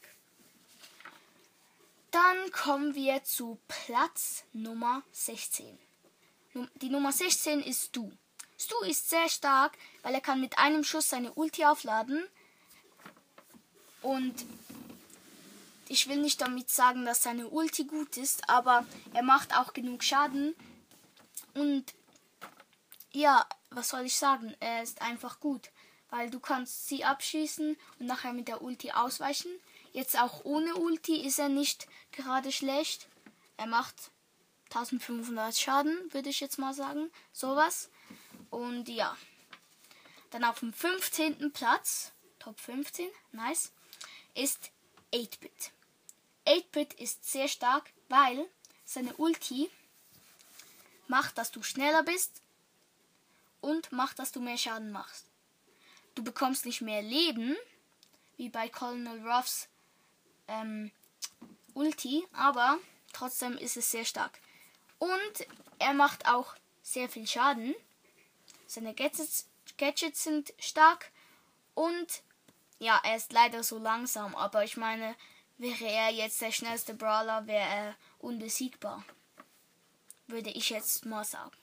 Dann 2.10 2.50
kommen 2.52 2.94
wir 2.94 3.22
zu 3.24 3.58
Platz 3.68 4.44
Nummer 4.52 5.02
16. 5.12 5.78
Die 6.76 6.88
Nummer 6.88 7.12
16 7.12 7.60
ist 7.60 7.88
Stu. 7.88 8.10
Stu 8.58 8.80
ist 8.84 9.10
sehr 9.10 9.28
stark, 9.28 9.76
weil 10.02 10.14
er 10.14 10.20
kann 10.20 10.40
mit 10.40 10.58
einem 10.58 10.82
Schuss 10.82 11.10
seine 11.10 11.32
Ulti 11.34 11.64
aufladen. 11.64 12.26
Und 14.02 14.34
ich 15.88 16.08
will 16.08 16.18
nicht 16.18 16.40
damit 16.40 16.70
sagen, 16.70 17.04
dass 17.04 17.22
seine 17.22 17.48
Ulti 17.48 17.84
gut 17.84 18.16
ist, 18.16 18.48
aber 18.48 18.86
er 19.14 19.22
macht 19.22 19.56
auch 19.56 19.72
genug 19.72 20.04
Schaden. 20.04 20.54
Und 21.54 21.84
ja, 23.12 23.46
was 23.70 23.90
soll 23.90 24.02
ich 24.02 24.16
sagen? 24.16 24.54
Er 24.60 24.82
ist 24.82 25.02
einfach 25.02 25.40
gut 25.40 25.70
weil 26.10 26.30
du 26.30 26.40
kannst 26.40 26.88
sie 26.88 27.04
abschießen 27.04 27.76
und 27.98 28.06
nachher 28.06 28.32
mit 28.32 28.48
der 28.48 28.62
Ulti 28.62 28.92
ausweichen. 28.92 29.50
Jetzt 29.92 30.18
auch 30.18 30.44
ohne 30.44 30.74
Ulti 30.76 31.16
ist 31.20 31.38
er 31.38 31.48
nicht 31.48 31.86
gerade 32.12 32.52
schlecht. 32.52 33.08
Er 33.56 33.66
macht 33.66 34.10
1500 34.66 35.56
Schaden, 35.56 35.96
würde 36.12 36.28
ich 36.28 36.40
jetzt 36.40 36.58
mal 36.58 36.74
sagen. 36.74 37.10
Sowas. 37.32 37.90
Und 38.50 38.88
ja. 38.88 39.16
Dann 40.30 40.44
auf 40.44 40.60
dem 40.60 40.72
15. 40.72 41.52
Platz, 41.52 42.12
Top 42.38 42.60
15, 42.60 43.08
nice, 43.32 43.72
ist 44.34 44.70
8-Bit. 45.12 45.72
8-Bit 46.48 46.94
ist 46.94 47.30
sehr 47.30 47.46
stark, 47.46 47.90
weil 48.08 48.48
seine 48.84 49.14
Ulti 49.16 49.70
macht, 51.06 51.36
dass 51.38 51.50
du 51.50 51.62
schneller 51.62 52.02
bist 52.02 52.42
und 53.60 53.92
macht, 53.92 54.18
dass 54.18 54.32
du 54.32 54.40
mehr 54.40 54.56
Schaden 54.56 54.90
machst. 54.90 55.26
Du 56.14 56.24
bekommst 56.24 56.64
nicht 56.64 56.80
mehr 56.80 57.02
Leben, 57.02 57.56
wie 58.36 58.48
bei 58.48 58.68
Colonel 58.68 59.20
Ruffs 59.28 59.68
ähm, 60.48 60.90
Ulti, 61.74 62.26
aber 62.32 62.78
trotzdem 63.12 63.56
ist 63.58 63.76
es 63.76 63.90
sehr 63.90 64.04
stark. 64.04 64.40
Und 64.98 65.46
er 65.78 65.94
macht 65.94 66.26
auch 66.26 66.54
sehr 66.82 67.08
viel 67.08 67.26
Schaden. 67.26 67.74
Seine 68.66 68.94
Gadgets, 68.94 69.48
Gadgets 69.76 70.24
sind 70.24 70.54
stark 70.58 71.10
und 71.74 72.22
ja, 72.78 73.00
er 73.04 73.16
ist 73.16 73.32
leider 73.32 73.62
so 73.62 73.78
langsam, 73.78 74.34
aber 74.34 74.64
ich 74.64 74.76
meine, 74.76 75.14
wäre 75.58 75.86
er 75.86 76.10
jetzt 76.10 76.40
der 76.40 76.52
schnellste 76.52 76.94
Brawler, 76.94 77.46
wäre 77.46 77.68
er 77.68 77.96
unbesiegbar. 78.18 79.04
Würde 80.26 80.50
ich 80.50 80.70
jetzt 80.70 81.04
mal 81.04 81.24
sagen. 81.24 81.56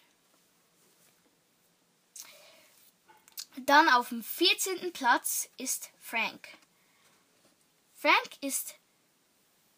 Dann 3.58 3.88
auf 3.89 4.10
dem 4.10 4.23
14. 4.23 4.91
Platz 4.91 5.49
ist 5.58 5.89
Frank. 5.99 6.49
Frank 7.95 8.29
ist 8.41 8.75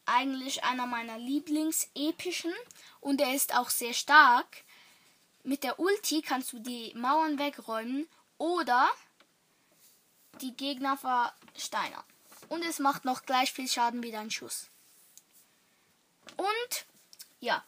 eigentlich 0.06 0.64
einer 0.64 0.88
meiner 0.88 1.20
Lieblingsepischen 1.20 2.54
und 3.02 3.22
er 3.22 3.36
ist 3.36 3.56
auch 3.56 3.70
sehr 3.70 3.94
stark. 3.94 4.64
Mit 5.44 5.64
der 5.64 5.80
Ulti 5.80 6.22
kannst 6.22 6.54
du 6.54 6.60
die 6.60 6.94
Mauern 6.96 7.38
wegräumen 7.38 8.08
oder 8.38 8.90
die 10.42 10.56
Gegner 10.56 10.98
versteinern. 10.98 12.04
Und 12.50 12.64
es 12.64 12.80
macht 12.80 13.06
noch 13.06 13.26
gleich 13.26 13.52
viel 13.52 13.68
Schaden 13.68 14.04
wie 14.04 14.12
dein 14.12 14.32
Schuss. 14.32 14.70
Und 16.36 16.86
ja, 17.40 17.64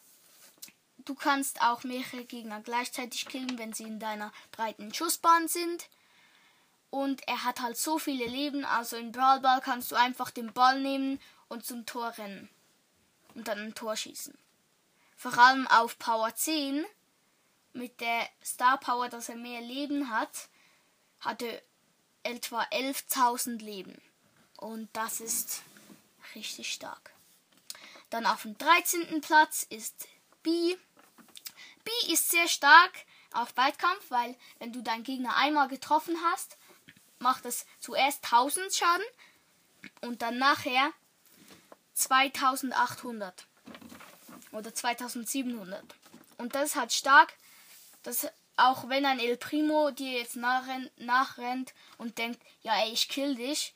du 0.98 1.14
kannst 1.14 1.62
auch 1.62 1.84
mehrere 1.84 2.24
Gegner 2.24 2.60
gleichzeitig 2.60 3.26
killen, 3.26 3.58
wenn 3.58 3.72
sie 3.72 3.84
in 3.84 4.00
deiner 4.00 4.32
breiten 4.52 4.92
Schussbahn 4.92 5.48
sind. 5.48 5.88
Und 6.90 7.26
er 7.28 7.44
hat 7.44 7.60
halt 7.60 7.76
so 7.76 7.98
viele 7.98 8.26
Leben, 8.26 8.64
also 8.64 8.96
in 8.96 9.12
Brawl 9.12 9.40
Ball 9.40 9.60
kannst 9.60 9.92
du 9.92 9.96
einfach 9.96 10.30
den 10.30 10.52
Ball 10.52 10.80
nehmen 10.80 11.20
und 11.48 11.64
zum 11.64 11.86
Tor 11.86 12.16
rennen. 12.18 12.48
Und 13.34 13.46
dann 13.46 13.58
ein 13.58 13.74
Tor 13.74 13.96
schießen. 13.96 14.36
Vor 15.16 15.38
allem 15.38 15.68
auf 15.68 15.98
Power 15.98 16.34
10, 16.34 16.84
mit 17.72 18.00
der 18.00 18.28
Star 18.44 18.78
Power, 18.78 19.08
dass 19.08 19.28
er 19.28 19.36
mehr 19.36 19.60
Leben 19.60 20.10
hat, 20.10 20.48
hatte 21.20 21.62
etwa 22.22 22.62
11.000 22.62 23.58
Leben. 23.58 24.00
Und 24.60 24.90
das 24.92 25.20
ist 25.20 25.62
richtig 26.34 26.72
stark. 26.72 27.12
Dann 28.10 28.26
auf 28.26 28.42
dem 28.42 28.58
13. 28.58 29.20
Platz 29.22 29.66
ist 29.68 30.06
B. 30.42 30.76
B 31.84 32.12
ist 32.12 32.30
sehr 32.30 32.46
stark 32.46 32.92
auf 33.32 33.56
Weitkampf, 33.56 34.10
weil 34.10 34.36
wenn 34.58 34.72
du 34.72 34.82
deinen 34.82 35.02
Gegner 35.02 35.34
einmal 35.36 35.68
getroffen 35.68 36.16
hast, 36.24 36.58
macht 37.20 37.46
es 37.46 37.64
zuerst 37.78 38.22
1000 38.24 38.74
Schaden 38.74 39.06
und 40.02 40.20
dann 40.20 40.38
nachher 40.38 40.92
2800 41.94 43.46
oder 44.52 44.74
2700. 44.74 45.82
Und 46.36 46.54
das 46.54 46.70
ist 46.70 46.76
halt 46.76 46.92
stark, 46.92 47.32
dass 48.02 48.28
auch 48.56 48.90
wenn 48.90 49.06
ein 49.06 49.20
El 49.20 49.38
Primo 49.38 49.90
dir 49.90 50.18
jetzt 50.18 50.36
nachrennt, 50.36 50.90
nachrennt 50.98 51.72
und 51.96 52.18
denkt, 52.18 52.42
ja 52.62 52.74
ey, 52.82 52.92
ich 52.92 53.08
kill 53.08 53.36
dich, 53.36 53.74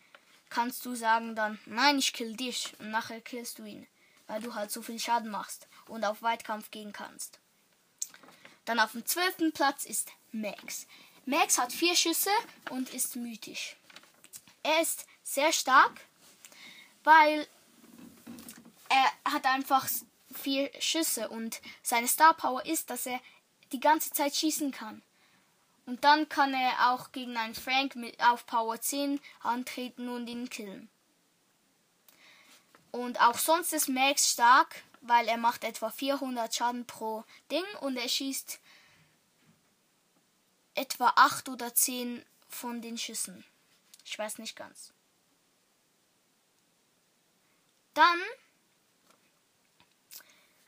kannst 0.55 0.87
du 0.87 0.95
sagen 0.95 1.35
dann, 1.35 1.59
nein, 1.67 1.99
ich 1.99 2.12
kill 2.12 2.37
dich 2.37 2.75
und 2.79 2.93
nachher 2.93 3.21
killst 3.21 3.59
du 3.59 3.64
ihn, 3.64 3.88
weil 4.29 4.40
du 4.40 4.55
halt 4.55 4.71
so 4.71 4.83
viel 4.83 5.01
Schaden 5.01 5.29
machst 5.29 5.67
und 5.88 6.05
auf 6.05 6.23
Weitkampf 6.23 6.71
gehen 6.71 6.93
kannst. 6.93 7.40
Dann 8.64 8.79
auf 8.79 8.93
dem 8.93 9.05
zwölften 9.05 9.51
Platz 9.53 9.85
ist 9.85 10.12
Max. 10.31 10.87
Max 11.27 11.59
hat 11.59 11.73
vier 11.73 11.97
Schüsse 11.97 12.31
und 12.71 12.95
ist 12.95 13.17
mythisch. 13.17 13.75
Er 14.62 14.81
ist 14.81 15.07
sehr 15.25 15.53
stark, 15.53 16.01
weil 17.03 17.49
er 18.88 19.33
hat 19.33 19.47
einfach 19.47 19.88
vier 20.33 20.71
Schüsse 20.79 21.31
und 21.31 21.61
seine 21.83 22.07
Star 22.07 22.33
Power 22.33 22.64
ist, 22.64 22.90
dass 22.90 23.07
er 23.07 23.21
die 23.73 23.81
ganze 23.81 24.12
Zeit 24.12 24.37
schießen 24.37 24.71
kann. 24.71 25.03
Und 25.87 26.05
dann 26.05 26.29
kann 26.29 26.55
er 26.55 26.92
auch 26.92 27.12
gegen 27.12 27.37
einen 27.37 27.55
Frank 27.55 27.94
mit 27.94 28.18
auf 28.23 28.47
Power 28.47 28.81
10 28.81 29.20
antreten 29.40 30.09
und 30.09 30.27
ihn 30.27 30.49
killen. 30.49 30.88
Und 32.90 33.20
auch 33.20 33.38
sonst 33.38 33.73
ist 33.73 33.88
Max 33.88 34.31
stark, 34.31 34.83
weil 35.01 35.29
er 35.29 35.37
macht 35.37 35.64
etwa 35.64 35.90
400 35.90 36.55
Schaden 36.55 36.87
pro 36.87 37.25
Ding 37.51 37.64
und 37.81 37.97
er 37.97 38.09
schießt 38.09 38.61
etwa 40.75 41.12
8 41.16 41.49
oder 41.49 41.75
10 41.75 42.25
von 42.49 42.81
den 42.81 42.97
Schüssen. 42.97 43.44
Ich 44.05 44.18
weiß 44.18 44.38
nicht 44.38 44.57
ganz. 44.57 44.92
Dann 47.94 48.20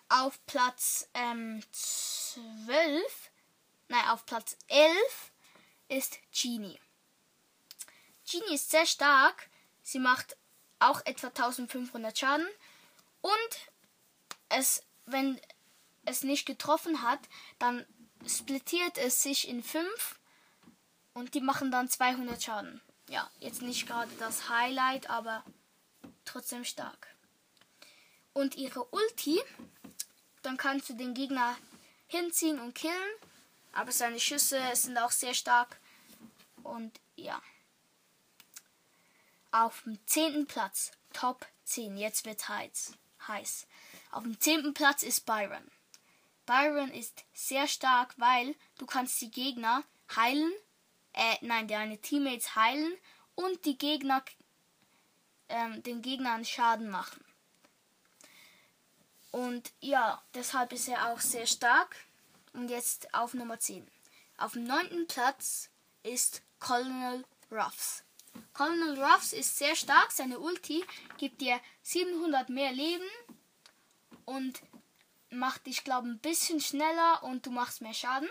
auf 0.08 0.38
Platz 0.46 1.08
ähm, 1.14 1.62
12, 1.72 3.30
nein, 3.88 4.08
auf 4.08 4.26
Platz 4.26 4.56
11 4.68 5.32
ist 5.88 6.18
Genie. 6.32 6.78
Genie 8.30 8.54
ist 8.54 8.70
sehr 8.70 8.86
stark. 8.86 9.48
Sie 9.82 9.98
macht 9.98 10.36
auch 10.78 11.00
etwa 11.04 11.28
1500 11.28 12.18
Schaden. 12.18 12.46
Und 13.20 13.32
es, 14.48 14.82
wenn 15.06 15.40
es 16.04 16.22
nicht 16.22 16.46
getroffen 16.46 17.02
hat, 17.02 17.20
dann 17.58 17.86
splittiert 18.26 18.98
es 18.98 19.22
sich 19.22 19.48
in 19.48 19.62
5 19.62 20.18
und 21.14 21.34
die 21.34 21.40
machen 21.40 21.70
dann 21.70 21.88
200 21.88 22.42
Schaden. 22.42 22.80
Ja, 23.08 23.30
jetzt 23.38 23.62
nicht 23.62 23.86
gerade 23.86 24.10
das 24.18 24.48
Highlight, 24.48 25.08
aber 25.08 25.44
trotzdem 26.24 26.64
stark. 26.64 27.06
Und 28.32 28.56
ihre 28.56 28.84
Ulti 28.86 29.40
dann 30.46 30.56
kannst 30.56 30.88
du 30.88 30.94
den 30.94 31.12
Gegner 31.12 31.56
hinziehen 32.06 32.60
und 32.60 32.74
killen. 32.74 32.94
Aber 33.76 33.92
seine 33.92 34.18
Schüsse 34.18 34.58
sind 34.72 34.96
auch 34.96 35.10
sehr 35.10 35.34
stark. 35.34 35.78
Und 36.62 36.98
ja. 37.14 37.40
Auf 39.52 39.82
dem 39.82 39.98
zehnten 40.06 40.46
Platz, 40.46 40.92
Top 41.12 41.46
10. 41.64 41.98
Jetzt 41.98 42.24
wird 42.24 42.48
heiß. 42.48 42.94
heiß. 43.28 43.66
Auf 44.12 44.22
dem 44.22 44.40
zehnten 44.40 44.72
Platz 44.72 45.02
ist 45.02 45.26
Byron. 45.26 45.70
Byron 46.46 46.90
ist 46.90 47.24
sehr 47.34 47.68
stark, 47.68 48.14
weil 48.16 48.54
du 48.78 48.86
kannst 48.86 49.20
die 49.20 49.30
Gegner 49.30 49.82
heilen, 50.14 50.52
äh, 51.12 51.36
nein, 51.42 51.68
deine 51.68 51.98
Teammates 51.98 52.56
heilen 52.56 52.96
und 53.34 53.64
die 53.66 53.76
Gegner, 53.76 54.24
ähm, 55.50 55.82
den 55.82 56.00
Gegnern 56.00 56.46
Schaden 56.46 56.88
machen. 56.88 57.22
Und 59.32 59.70
ja, 59.80 60.22
deshalb 60.32 60.72
ist 60.72 60.88
er 60.88 61.12
auch 61.12 61.20
sehr 61.20 61.46
stark. 61.46 61.96
Und 62.56 62.70
jetzt 62.70 63.12
auf 63.12 63.34
Nummer 63.34 63.60
10. 63.60 63.86
Auf 64.38 64.54
dem 64.54 64.64
neunten 64.64 65.06
Platz 65.06 65.68
ist 66.02 66.40
Colonel 66.58 67.22
Ruffs. 67.52 68.02
Colonel 68.54 68.98
Ruffs 68.98 69.34
ist 69.34 69.58
sehr 69.58 69.76
stark. 69.76 70.10
Seine 70.10 70.40
Ulti 70.40 70.82
gibt 71.18 71.42
dir 71.42 71.60
700 71.82 72.48
mehr 72.48 72.72
Leben 72.72 73.04
und 74.24 74.62
macht 75.28 75.66
dich, 75.66 75.84
glaube 75.84 76.08
ich, 76.08 76.14
ein 76.14 76.18
bisschen 76.18 76.60
schneller 76.60 77.22
und 77.24 77.44
du 77.44 77.50
machst 77.50 77.82
mehr 77.82 77.92
Schaden. 77.92 78.28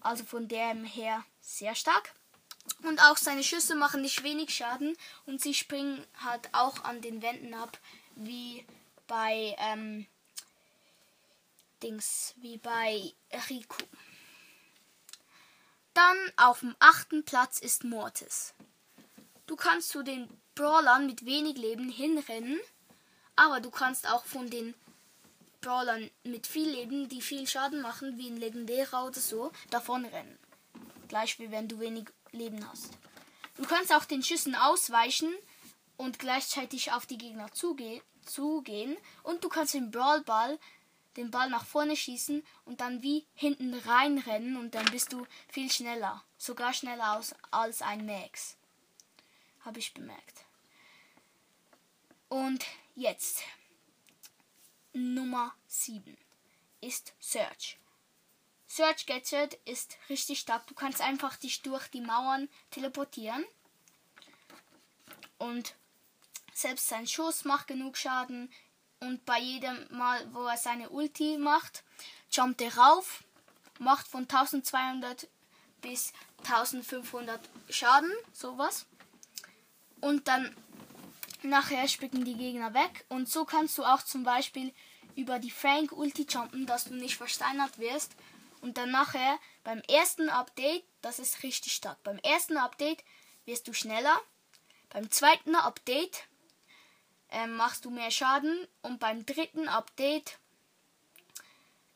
Also 0.00 0.22
von 0.24 0.46
dem 0.46 0.84
her 0.84 1.24
sehr 1.40 1.74
stark. 1.74 2.14
Und 2.84 3.00
auch 3.02 3.16
seine 3.16 3.42
Schüsse 3.42 3.74
machen 3.74 4.00
nicht 4.00 4.22
wenig 4.22 4.54
Schaden 4.54 4.96
und 5.26 5.42
sie 5.42 5.54
springen 5.54 6.06
halt 6.22 6.48
auch 6.52 6.84
an 6.84 7.00
den 7.00 7.20
Wänden 7.20 7.52
ab, 7.52 7.80
wie 8.14 8.64
bei 9.08 9.56
ähm, 9.58 10.06
Dings 11.84 12.32
wie 12.38 12.56
bei 12.56 13.12
Riku. 13.50 13.84
Dann 15.92 16.16
auf 16.36 16.60
dem 16.60 16.74
achten 16.78 17.24
Platz 17.24 17.58
ist 17.58 17.84
Mortis. 17.84 18.54
Du 19.46 19.54
kannst 19.54 19.90
zu 19.90 20.02
den 20.02 20.28
Brawlern 20.54 21.04
mit 21.04 21.26
wenig 21.26 21.58
Leben 21.58 21.90
hinrennen, 21.90 22.58
aber 23.36 23.60
du 23.60 23.70
kannst 23.70 24.08
auch 24.08 24.24
von 24.24 24.48
den 24.48 24.74
Brawlern 25.60 26.10
mit 26.22 26.46
viel 26.46 26.70
Leben, 26.70 27.10
die 27.10 27.20
viel 27.20 27.46
Schaden 27.46 27.82
machen, 27.82 28.16
wie 28.16 28.30
ein 28.30 28.38
Legendärer 28.38 29.04
oder 29.04 29.20
so, 29.20 29.52
davonrennen. 29.68 30.38
Gleich 31.08 31.38
wie 31.38 31.50
wenn 31.50 31.68
du 31.68 31.80
wenig 31.80 32.06
Leben 32.32 32.66
hast. 32.66 32.88
Du 33.56 33.64
kannst 33.64 33.92
auch 33.92 34.06
den 34.06 34.22
Schüssen 34.22 34.54
ausweichen 34.54 35.34
und 35.98 36.18
gleichzeitig 36.18 36.92
auf 36.92 37.04
die 37.04 37.18
Gegner 37.18 37.52
zugehen 37.52 38.00
zugehen 38.24 38.96
und 39.22 39.44
du 39.44 39.48
kannst 39.48 39.74
den 39.74 39.90
Brawlball 39.90 40.58
den 41.16 41.30
Ball 41.30 41.48
nach 41.50 41.64
vorne 41.64 41.96
schießen 41.96 42.44
und 42.64 42.80
dann 42.80 43.02
wie 43.02 43.26
hinten 43.34 43.74
reinrennen 43.74 44.56
und 44.56 44.74
dann 44.74 44.86
bist 44.86 45.12
du 45.12 45.26
viel 45.48 45.70
schneller. 45.70 46.24
Sogar 46.38 46.72
schneller 46.72 47.16
aus, 47.16 47.34
als 47.50 47.82
ein 47.82 48.04
Max. 48.06 48.56
Habe 49.60 49.78
ich 49.78 49.94
bemerkt. 49.94 50.44
Und 52.28 52.64
jetzt 52.94 53.42
Nummer 54.92 55.54
7 55.66 56.16
ist 56.80 57.14
Search. 57.20 57.78
Search 58.66 59.06
Gadget 59.06 59.54
ist 59.64 59.96
richtig 60.08 60.40
stark. 60.40 60.66
Du 60.66 60.74
kannst 60.74 61.00
einfach 61.00 61.36
dich 61.36 61.62
durch 61.62 61.86
die 61.88 62.00
Mauern 62.00 62.48
teleportieren. 62.70 63.44
Und 65.38 65.74
selbst 66.52 66.88
sein 66.88 67.06
Schuss 67.06 67.44
macht 67.44 67.68
genug 67.68 67.96
Schaden. 67.96 68.52
Und 69.04 69.24
bei 69.24 69.38
jedem 69.38 69.86
Mal, 69.90 70.26
wo 70.32 70.44
er 70.44 70.56
seine 70.56 70.88
Ulti 70.88 71.38
macht, 71.38 71.84
jumpt 72.30 72.60
er 72.62 72.76
rauf, 72.76 73.22
macht 73.78 74.08
von 74.08 74.22
1200 74.22 75.28
bis 75.80 76.12
1500 76.38 77.40
Schaden, 77.68 78.12
sowas. 78.32 78.86
Und 80.00 80.28
dann 80.28 80.56
nachher 81.42 81.86
spicken 81.88 82.24
die 82.24 82.36
Gegner 82.36 82.72
weg. 82.74 83.04
Und 83.08 83.28
so 83.28 83.44
kannst 83.44 83.76
du 83.78 83.84
auch 83.84 84.02
zum 84.02 84.24
Beispiel 84.24 84.72
über 85.16 85.38
die 85.38 85.50
Frank 85.50 85.92
Ulti 85.92 86.26
jumpen, 86.28 86.66
dass 86.66 86.84
du 86.84 86.94
nicht 86.94 87.16
versteinert 87.16 87.78
wirst. 87.78 88.12
Und 88.62 88.78
dann 88.78 88.90
nachher 88.90 89.38
Beim 89.64 89.80
ersten 89.88 90.28
Update, 90.28 90.84
das 91.00 91.18
ist 91.18 91.42
richtig 91.42 91.72
stark. 91.72 92.02
Beim 92.02 92.18
ersten 92.18 92.58
Update 92.58 93.02
wirst 93.46 93.66
du 93.66 93.72
schneller. 93.72 94.20
Beim 94.90 95.10
zweiten 95.10 95.56
Update 95.56 96.24
ähm, 97.34 97.56
machst 97.56 97.84
du 97.84 97.90
mehr 97.90 98.10
Schaden. 98.10 98.66
Und 98.80 99.00
beim 99.00 99.26
dritten 99.26 99.68
Update 99.68 100.38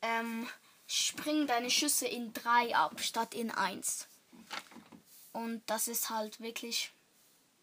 ähm, 0.02 0.48
springen 0.86 1.46
deine 1.46 1.70
Schüsse 1.70 2.06
in 2.06 2.32
3 2.32 2.76
ab, 2.76 3.00
statt 3.00 3.34
in 3.34 3.50
1. 3.50 4.08
Und 5.32 5.62
das 5.66 5.88
ist 5.88 6.10
halt 6.10 6.40
wirklich, 6.40 6.90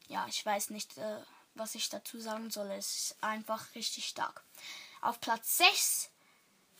ja, 0.08 0.26
ich 0.30 0.46
weiß 0.46 0.70
nicht, 0.70 0.98
äh, 0.98 1.20
was 1.54 1.76
ich 1.76 1.90
dazu 1.90 2.20
sagen 2.20 2.50
soll. 2.50 2.72
Es 2.72 2.96
ist 2.96 3.24
einfach 3.24 3.76
richtig 3.76 4.08
stark. 4.08 4.44
Auf 5.02 5.20
Platz 5.20 5.58
6 5.58 6.10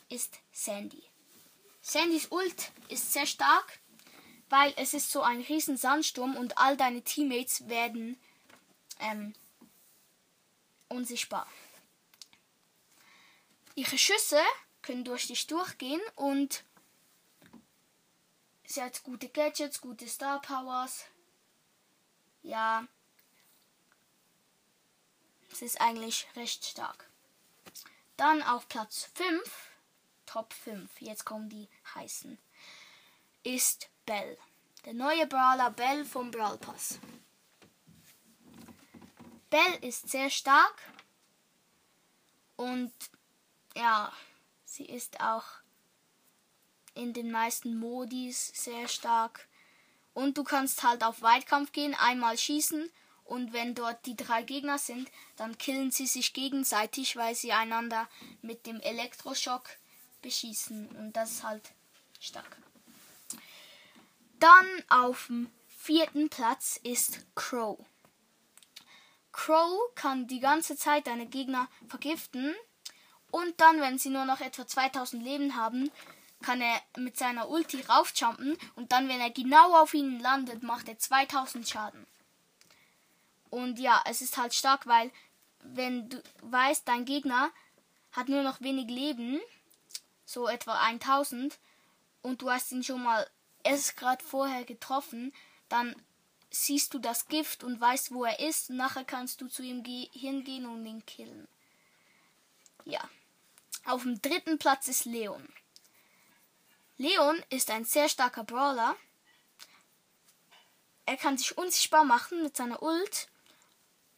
ist 0.08 0.38
Sandy. 0.52 1.02
Sandys 1.82 2.32
Ult 2.32 2.72
ist 2.88 3.12
sehr 3.12 3.26
stark, 3.26 3.78
weil 4.48 4.72
es 4.76 4.94
ist 4.94 5.10
so 5.10 5.22
ein 5.22 5.40
riesen 5.42 5.76
Sandsturm 5.76 6.36
und 6.36 6.58
all 6.58 6.76
deine 6.76 7.02
Teammates 7.02 7.68
werden 7.68 8.18
ähm, 8.98 9.34
unsichtbar. 10.88 11.46
Ihre 13.74 13.98
Schüsse 13.98 14.40
können 14.82 15.04
durch 15.04 15.26
dich 15.26 15.46
durchgehen 15.46 16.00
und 16.14 16.64
sie 18.64 18.82
hat 18.82 19.02
gute 19.02 19.28
Gadgets, 19.28 19.80
gute 19.80 20.08
Star 20.08 20.40
Powers. 20.40 21.04
Ja, 22.42 22.86
es 25.52 25.62
ist 25.62 25.80
eigentlich 25.80 26.26
recht 26.36 26.64
stark. 26.64 27.08
Dann 28.16 28.42
auf 28.42 28.68
Platz 28.68 29.10
5, 29.14 29.70
Top 30.24 30.52
5, 30.52 31.00
jetzt 31.00 31.24
kommen 31.24 31.48
die 31.48 31.68
heißen, 31.94 32.38
ist 33.42 33.90
Bell. 34.06 34.38
Der 34.84 34.94
neue 34.94 35.26
Brawler 35.26 35.70
Bell 35.70 36.04
vom 36.04 36.30
Brawl 36.30 36.58
Pass. 36.58 36.98
Bell 39.50 39.78
ist 39.82 40.08
sehr 40.08 40.30
stark 40.30 40.74
und 42.56 42.92
ja, 43.74 44.12
sie 44.64 44.86
ist 44.86 45.20
auch 45.20 45.44
in 46.94 47.12
den 47.12 47.30
meisten 47.30 47.78
Modis 47.78 48.48
sehr 48.54 48.88
stark. 48.88 49.46
Und 50.14 50.38
du 50.38 50.44
kannst 50.44 50.82
halt 50.82 51.04
auf 51.04 51.20
Weitkampf 51.20 51.72
gehen, 51.72 51.94
einmal 51.94 52.38
schießen 52.38 52.90
und 53.26 53.52
wenn 53.52 53.74
dort 53.74 54.06
die 54.06 54.16
drei 54.16 54.42
Gegner 54.42 54.78
sind, 54.78 55.10
dann 55.36 55.58
killen 55.58 55.90
sie 55.90 56.06
sich 56.06 56.32
gegenseitig, 56.32 57.16
weil 57.16 57.34
sie 57.34 57.52
einander 57.52 58.08
mit 58.40 58.66
dem 58.66 58.80
Elektroschock 58.80 59.68
beschießen. 60.22 60.88
Und 60.96 61.12
das 61.14 61.32
ist 61.32 61.42
halt 61.42 61.72
stark. 62.20 62.56
Dann 64.38 64.66
auf 64.88 65.26
dem 65.26 65.50
vierten 65.66 66.30
Platz 66.30 66.78
ist 66.82 67.26
Crow. 67.34 67.78
Crow 69.36 69.94
kann 69.94 70.26
die 70.26 70.40
ganze 70.40 70.76
Zeit 70.76 71.06
deine 71.06 71.26
Gegner 71.26 71.68
vergiften. 71.88 72.54
Und 73.30 73.60
dann, 73.60 73.80
wenn 73.82 73.98
sie 73.98 74.08
nur 74.08 74.24
noch 74.24 74.40
etwa 74.40 74.66
2000 74.66 75.22
Leben 75.22 75.56
haben, 75.56 75.90
kann 76.42 76.62
er 76.62 76.80
mit 76.96 77.18
seiner 77.18 77.50
Ulti 77.50 77.82
raufjumpen. 77.82 78.56
Und 78.76 78.92
dann, 78.92 79.08
wenn 79.10 79.20
er 79.20 79.30
genau 79.30 79.74
auf 79.76 79.92
ihnen 79.92 80.20
landet, 80.20 80.62
macht 80.62 80.88
er 80.88 80.98
2000 80.98 81.68
Schaden. 81.68 82.06
Und 83.50 83.78
ja, 83.78 84.02
es 84.06 84.22
ist 84.22 84.38
halt 84.38 84.54
stark, 84.54 84.86
weil 84.86 85.12
wenn 85.60 86.08
du 86.08 86.22
weißt, 86.40 86.88
dein 86.88 87.04
Gegner 87.04 87.50
hat 88.12 88.30
nur 88.30 88.42
noch 88.42 88.62
wenig 88.62 88.88
Leben, 88.88 89.40
so 90.24 90.48
etwa 90.48 90.80
1000, 90.80 91.58
und 92.22 92.40
du 92.40 92.50
hast 92.50 92.72
ihn 92.72 92.82
schon 92.82 93.02
mal 93.02 93.28
erst 93.62 93.98
gerade 93.98 94.24
vorher 94.24 94.64
getroffen, 94.64 95.34
dann 95.68 95.94
siehst 96.64 96.94
du 96.94 96.98
das 96.98 97.28
Gift 97.28 97.64
und 97.64 97.80
weißt, 97.80 98.12
wo 98.12 98.24
er 98.24 98.40
ist. 98.40 98.70
Nachher 98.70 99.04
kannst 99.04 99.40
du 99.40 99.48
zu 99.48 99.62
ihm 99.62 99.84
hingehen 99.84 100.66
und 100.66 100.84
ihn 100.86 101.04
killen. 101.06 101.48
Ja. 102.84 103.00
Auf 103.84 104.02
dem 104.02 104.20
dritten 104.20 104.58
Platz 104.58 104.88
ist 104.88 105.04
Leon. 105.04 105.48
Leon 106.98 107.42
ist 107.50 107.70
ein 107.70 107.84
sehr 107.84 108.08
starker 108.08 108.44
Brawler. 108.44 108.96
Er 111.04 111.16
kann 111.16 111.38
sich 111.38 111.56
unsichtbar 111.56 112.04
machen 112.04 112.42
mit 112.42 112.56
seiner 112.56 112.82
Ult 112.82 113.28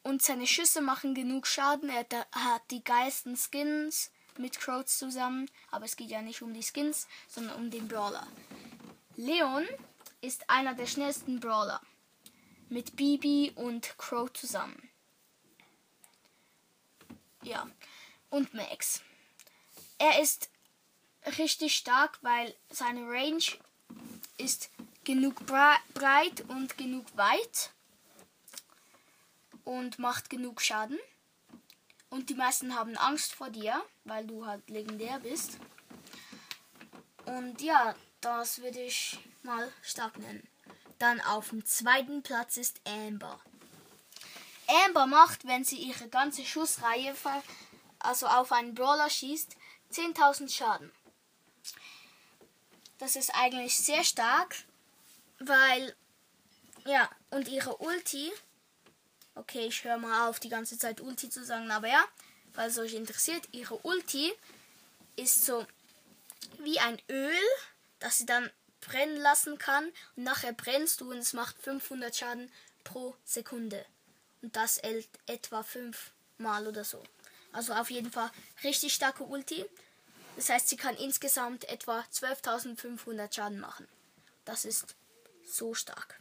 und 0.03 0.23
seine 0.23 0.47
Schüsse 0.47 0.81
machen 0.81 1.15
genug 1.15 1.47
Schaden. 1.47 1.91
Er 1.91 2.07
hat 2.33 2.63
die 2.71 2.83
geilsten 2.83 3.37
Skins 3.37 4.11
mit 4.39 4.59
Crows 4.59 4.99
zusammen. 4.99 5.51
Aber 5.71 5.85
es 5.85 5.97
geht 5.97 6.11
ja 6.11 6.23
nicht 6.23 6.41
um 6.41 6.55
die 6.55 6.63
Skins, 6.63 7.07
sondern 7.27 7.57
um 7.57 7.71
den 7.71 7.89
Brawler. 7.89 8.27
Leon 9.17 9.67
ist 10.21 10.49
einer 10.49 10.75
der 10.75 10.87
schnellsten 10.87 11.41
Brawler. 11.41 11.81
Mit 12.69 12.97
Bibi 12.97 13.53
und 13.55 13.97
Crow 13.99 14.33
zusammen. 14.33 14.91
Ja. 17.43 17.67
Und 18.31 18.53
Max. 18.53 19.03
Er 19.99 20.21
ist 20.21 20.51
richtig 21.39 21.75
stark, 21.75 22.19
weil 22.23 22.55
seine 22.71 23.09
Range 23.09 23.43
ist 24.37 24.71
genug 25.05 25.47
breit 25.47 26.45
und 26.49 26.77
genug 26.77 27.07
weit 27.17 27.73
und 29.65 29.99
macht 29.99 30.31
genug 30.31 30.61
Schaden. 30.61 30.99
Und 32.11 32.31
die 32.31 32.35
meisten 32.35 32.75
haben 32.75 32.97
Angst 32.97 33.35
vor 33.35 33.51
dir, 33.51 33.83
weil 34.05 34.27
du 34.27 34.47
halt 34.47 34.69
legendär 34.71 35.21
bist. 35.21 35.59
Und 37.25 37.61
ja, 37.61 37.95
das 38.21 38.63
würde 38.63 38.83
ich 38.83 39.19
mal 39.43 39.71
stark 39.83 40.19
nennen. 40.19 40.47
Dann 40.99 41.21
auf 41.21 41.51
dem 41.51 41.65
zweiten 41.65 42.23
Platz 42.23 42.57
ist 42.57 42.81
Amber. 42.85 43.41
Amber 44.85 45.07
macht, 45.07 45.47
wenn 45.47 45.65
sie 45.65 45.77
ihre 45.77 46.09
ganze 46.09 46.45
Schussreihe 46.45 47.15
also 48.01 48.27
auf 48.27 48.53
einen 48.53 48.75
Brawler 48.75 49.09
schießt, 49.09 49.57
10.000 49.93 50.53
Schaden. 50.53 50.93
Das 52.99 53.17
ist 53.17 53.35
eigentlich 53.35 53.77
sehr 53.79 54.05
stark, 54.05 54.57
weil 55.39 55.95
ja, 56.85 57.09
und 57.31 57.49
ihre 57.49 57.77
Ulti 57.77 58.33
Okay, 59.39 59.67
ich 59.69 59.85
höre 59.85 59.99
mal 59.99 60.29
auf, 60.29 60.41
die 60.41 60.49
ganze 60.49 60.77
Zeit 60.79 61.01
Ulti 61.01 61.31
zu 61.31 61.45
sagen, 61.45 61.71
aber 61.71 61.87
ja, 61.87 62.05
falls 62.53 62.73
es 62.73 62.79
euch 62.81 62.95
interessiert, 62.95 63.49
ihre 63.53 63.77
Ulti 63.85 64.33
ist 65.15 65.47
so 65.47 65.65
wie 66.59 66.81
ein 66.81 67.01
Öl, 67.09 67.39
das 68.01 68.19
sie 68.19 68.27
dann 68.27 68.51
brennen 68.89 69.17
lassen 69.17 69.59
kann 69.59 69.93
und 70.17 70.25
nachher 70.25 70.53
brennst 70.53 71.01
du 71.01 71.11
und 71.11 71.19
es 71.19 71.33
macht 71.33 71.61
500 71.63 72.15
Schaden 72.17 72.51
pro 72.85 73.15
Sekunde. 73.25 73.85
Und 74.43 74.57
das 74.57 74.79
etwa 75.27 75.63
5 75.63 76.13
Mal 76.39 76.67
oder 76.67 76.85
so. 76.85 77.03
Also 77.53 77.73
auf 77.75 77.91
jeden 77.91 78.13
Fall 78.13 78.31
richtig 78.63 78.95
starke 78.95 79.25
Ulti. 79.25 79.65
Das 80.37 80.51
heißt, 80.51 80.69
sie 80.69 80.77
kann 80.77 80.97
insgesamt 80.97 81.69
etwa 81.69 82.05
12.500 82.13 83.35
Schaden 83.35 83.59
machen. 83.59 83.89
Das 84.45 84.65
ist 84.65 84.95
so 85.45 85.75
stark. 85.75 86.21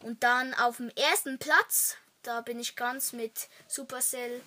Und 0.00 0.22
dann 0.22 0.54
auf 0.54 0.76
dem 0.76 0.90
ersten 0.90 1.38
Platz 1.38 1.96
da 2.22 2.42
bin 2.42 2.60
ich 2.60 2.76
ganz 2.76 3.12
mit 3.12 3.48
Supercell 3.68 4.42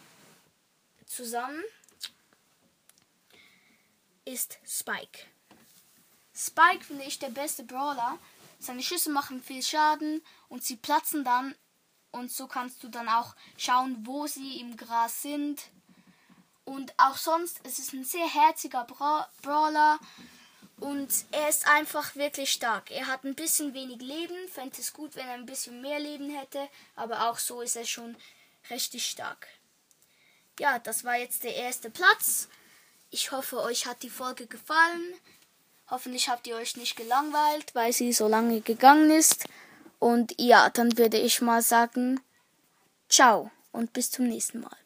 zusammen. 1.07 1.63
Ist 4.23 4.60
Spike. 4.63 5.25
Spike 6.41 6.84
finde 6.84 7.04
ich 7.04 7.19
der 7.19 7.30
beste 7.30 7.63
Brawler. 7.63 8.17
Seine 8.58 8.82
Schüsse 8.82 9.12
machen 9.12 9.43
viel 9.43 9.62
Schaden 9.62 10.23
und 10.49 10.63
sie 10.63 10.75
platzen 10.75 11.23
dann. 11.23 11.56
Und 12.12 12.32
so 12.32 12.47
kannst 12.47 12.84
du 12.84 12.88
dann 12.88 13.08
auch 13.08 13.36
schauen, 13.58 14.06
wo 14.06 14.25
sie 14.25 14.60
im 14.60 14.75
Gras 14.75 15.21
sind. 15.21 15.62
Und 16.65 16.93
auch 16.97 17.17
sonst, 17.17 17.60
es 17.63 17.80
ist 17.80 17.93
ein 17.93 18.04
sehr 18.04 18.27
herziger 18.27 18.86
Bra 18.86 19.30
Brawler. 19.43 19.99
Und 20.80 21.13
er 21.32 21.47
ist 21.47 21.67
einfach 21.67 22.15
wirklich 22.15 22.51
stark. 22.51 22.89
Er 22.89 23.06
hat 23.06 23.23
ein 23.23 23.36
bisschen 23.36 23.75
wenig 23.75 24.01
Leben. 24.01 24.47
Fände 24.49 24.77
es 24.80 24.93
gut, 24.93 25.15
wenn 25.15 25.27
er 25.27 25.36
ein 25.36 25.45
bisschen 25.45 25.80
mehr 25.82 25.99
Leben 25.99 26.30
hätte. 26.32 26.67
Aber 26.95 27.30
auch 27.30 27.38
so 27.38 27.62
ist 27.62 27.75
er 27.75 27.86
schon 27.86 28.17
richtig 28.71 29.06
stark. 29.06 29.47
Ja, 30.60 30.80
das 30.80 31.04
war 31.04 31.17
jetzt 31.17 31.43
der 31.43 31.56
erste 31.56 31.91
Platz. 31.91 32.49
Ich 33.12 33.32
hoffe, 33.32 33.62
euch 33.62 33.86
hat 33.86 34.01
die 34.01 34.10
Folge 34.10 34.47
gefallen. 34.47 35.13
Hoffentlich 35.91 36.30
habt 36.30 36.47
ihr 36.47 36.56
euch 36.56 36.77
nicht 36.77 36.95
gelangweilt, 36.95 37.75
weil 37.75 37.91
sie 37.91 38.13
so 38.13 38.30
lange 38.30 38.62
gegangen 38.62 39.12
ist. 39.12 39.45
Und 39.99 40.34
ja, 40.39 40.69
dann 40.69 40.97
würde 40.97 41.17
ich 41.17 41.41
mal 41.41 41.62
sagen, 41.62 42.21
ciao 43.10 43.51
und 43.73 43.91
bis 43.91 44.10
zum 44.10 44.30
nächsten 44.30 44.62
Mal. 44.62 44.81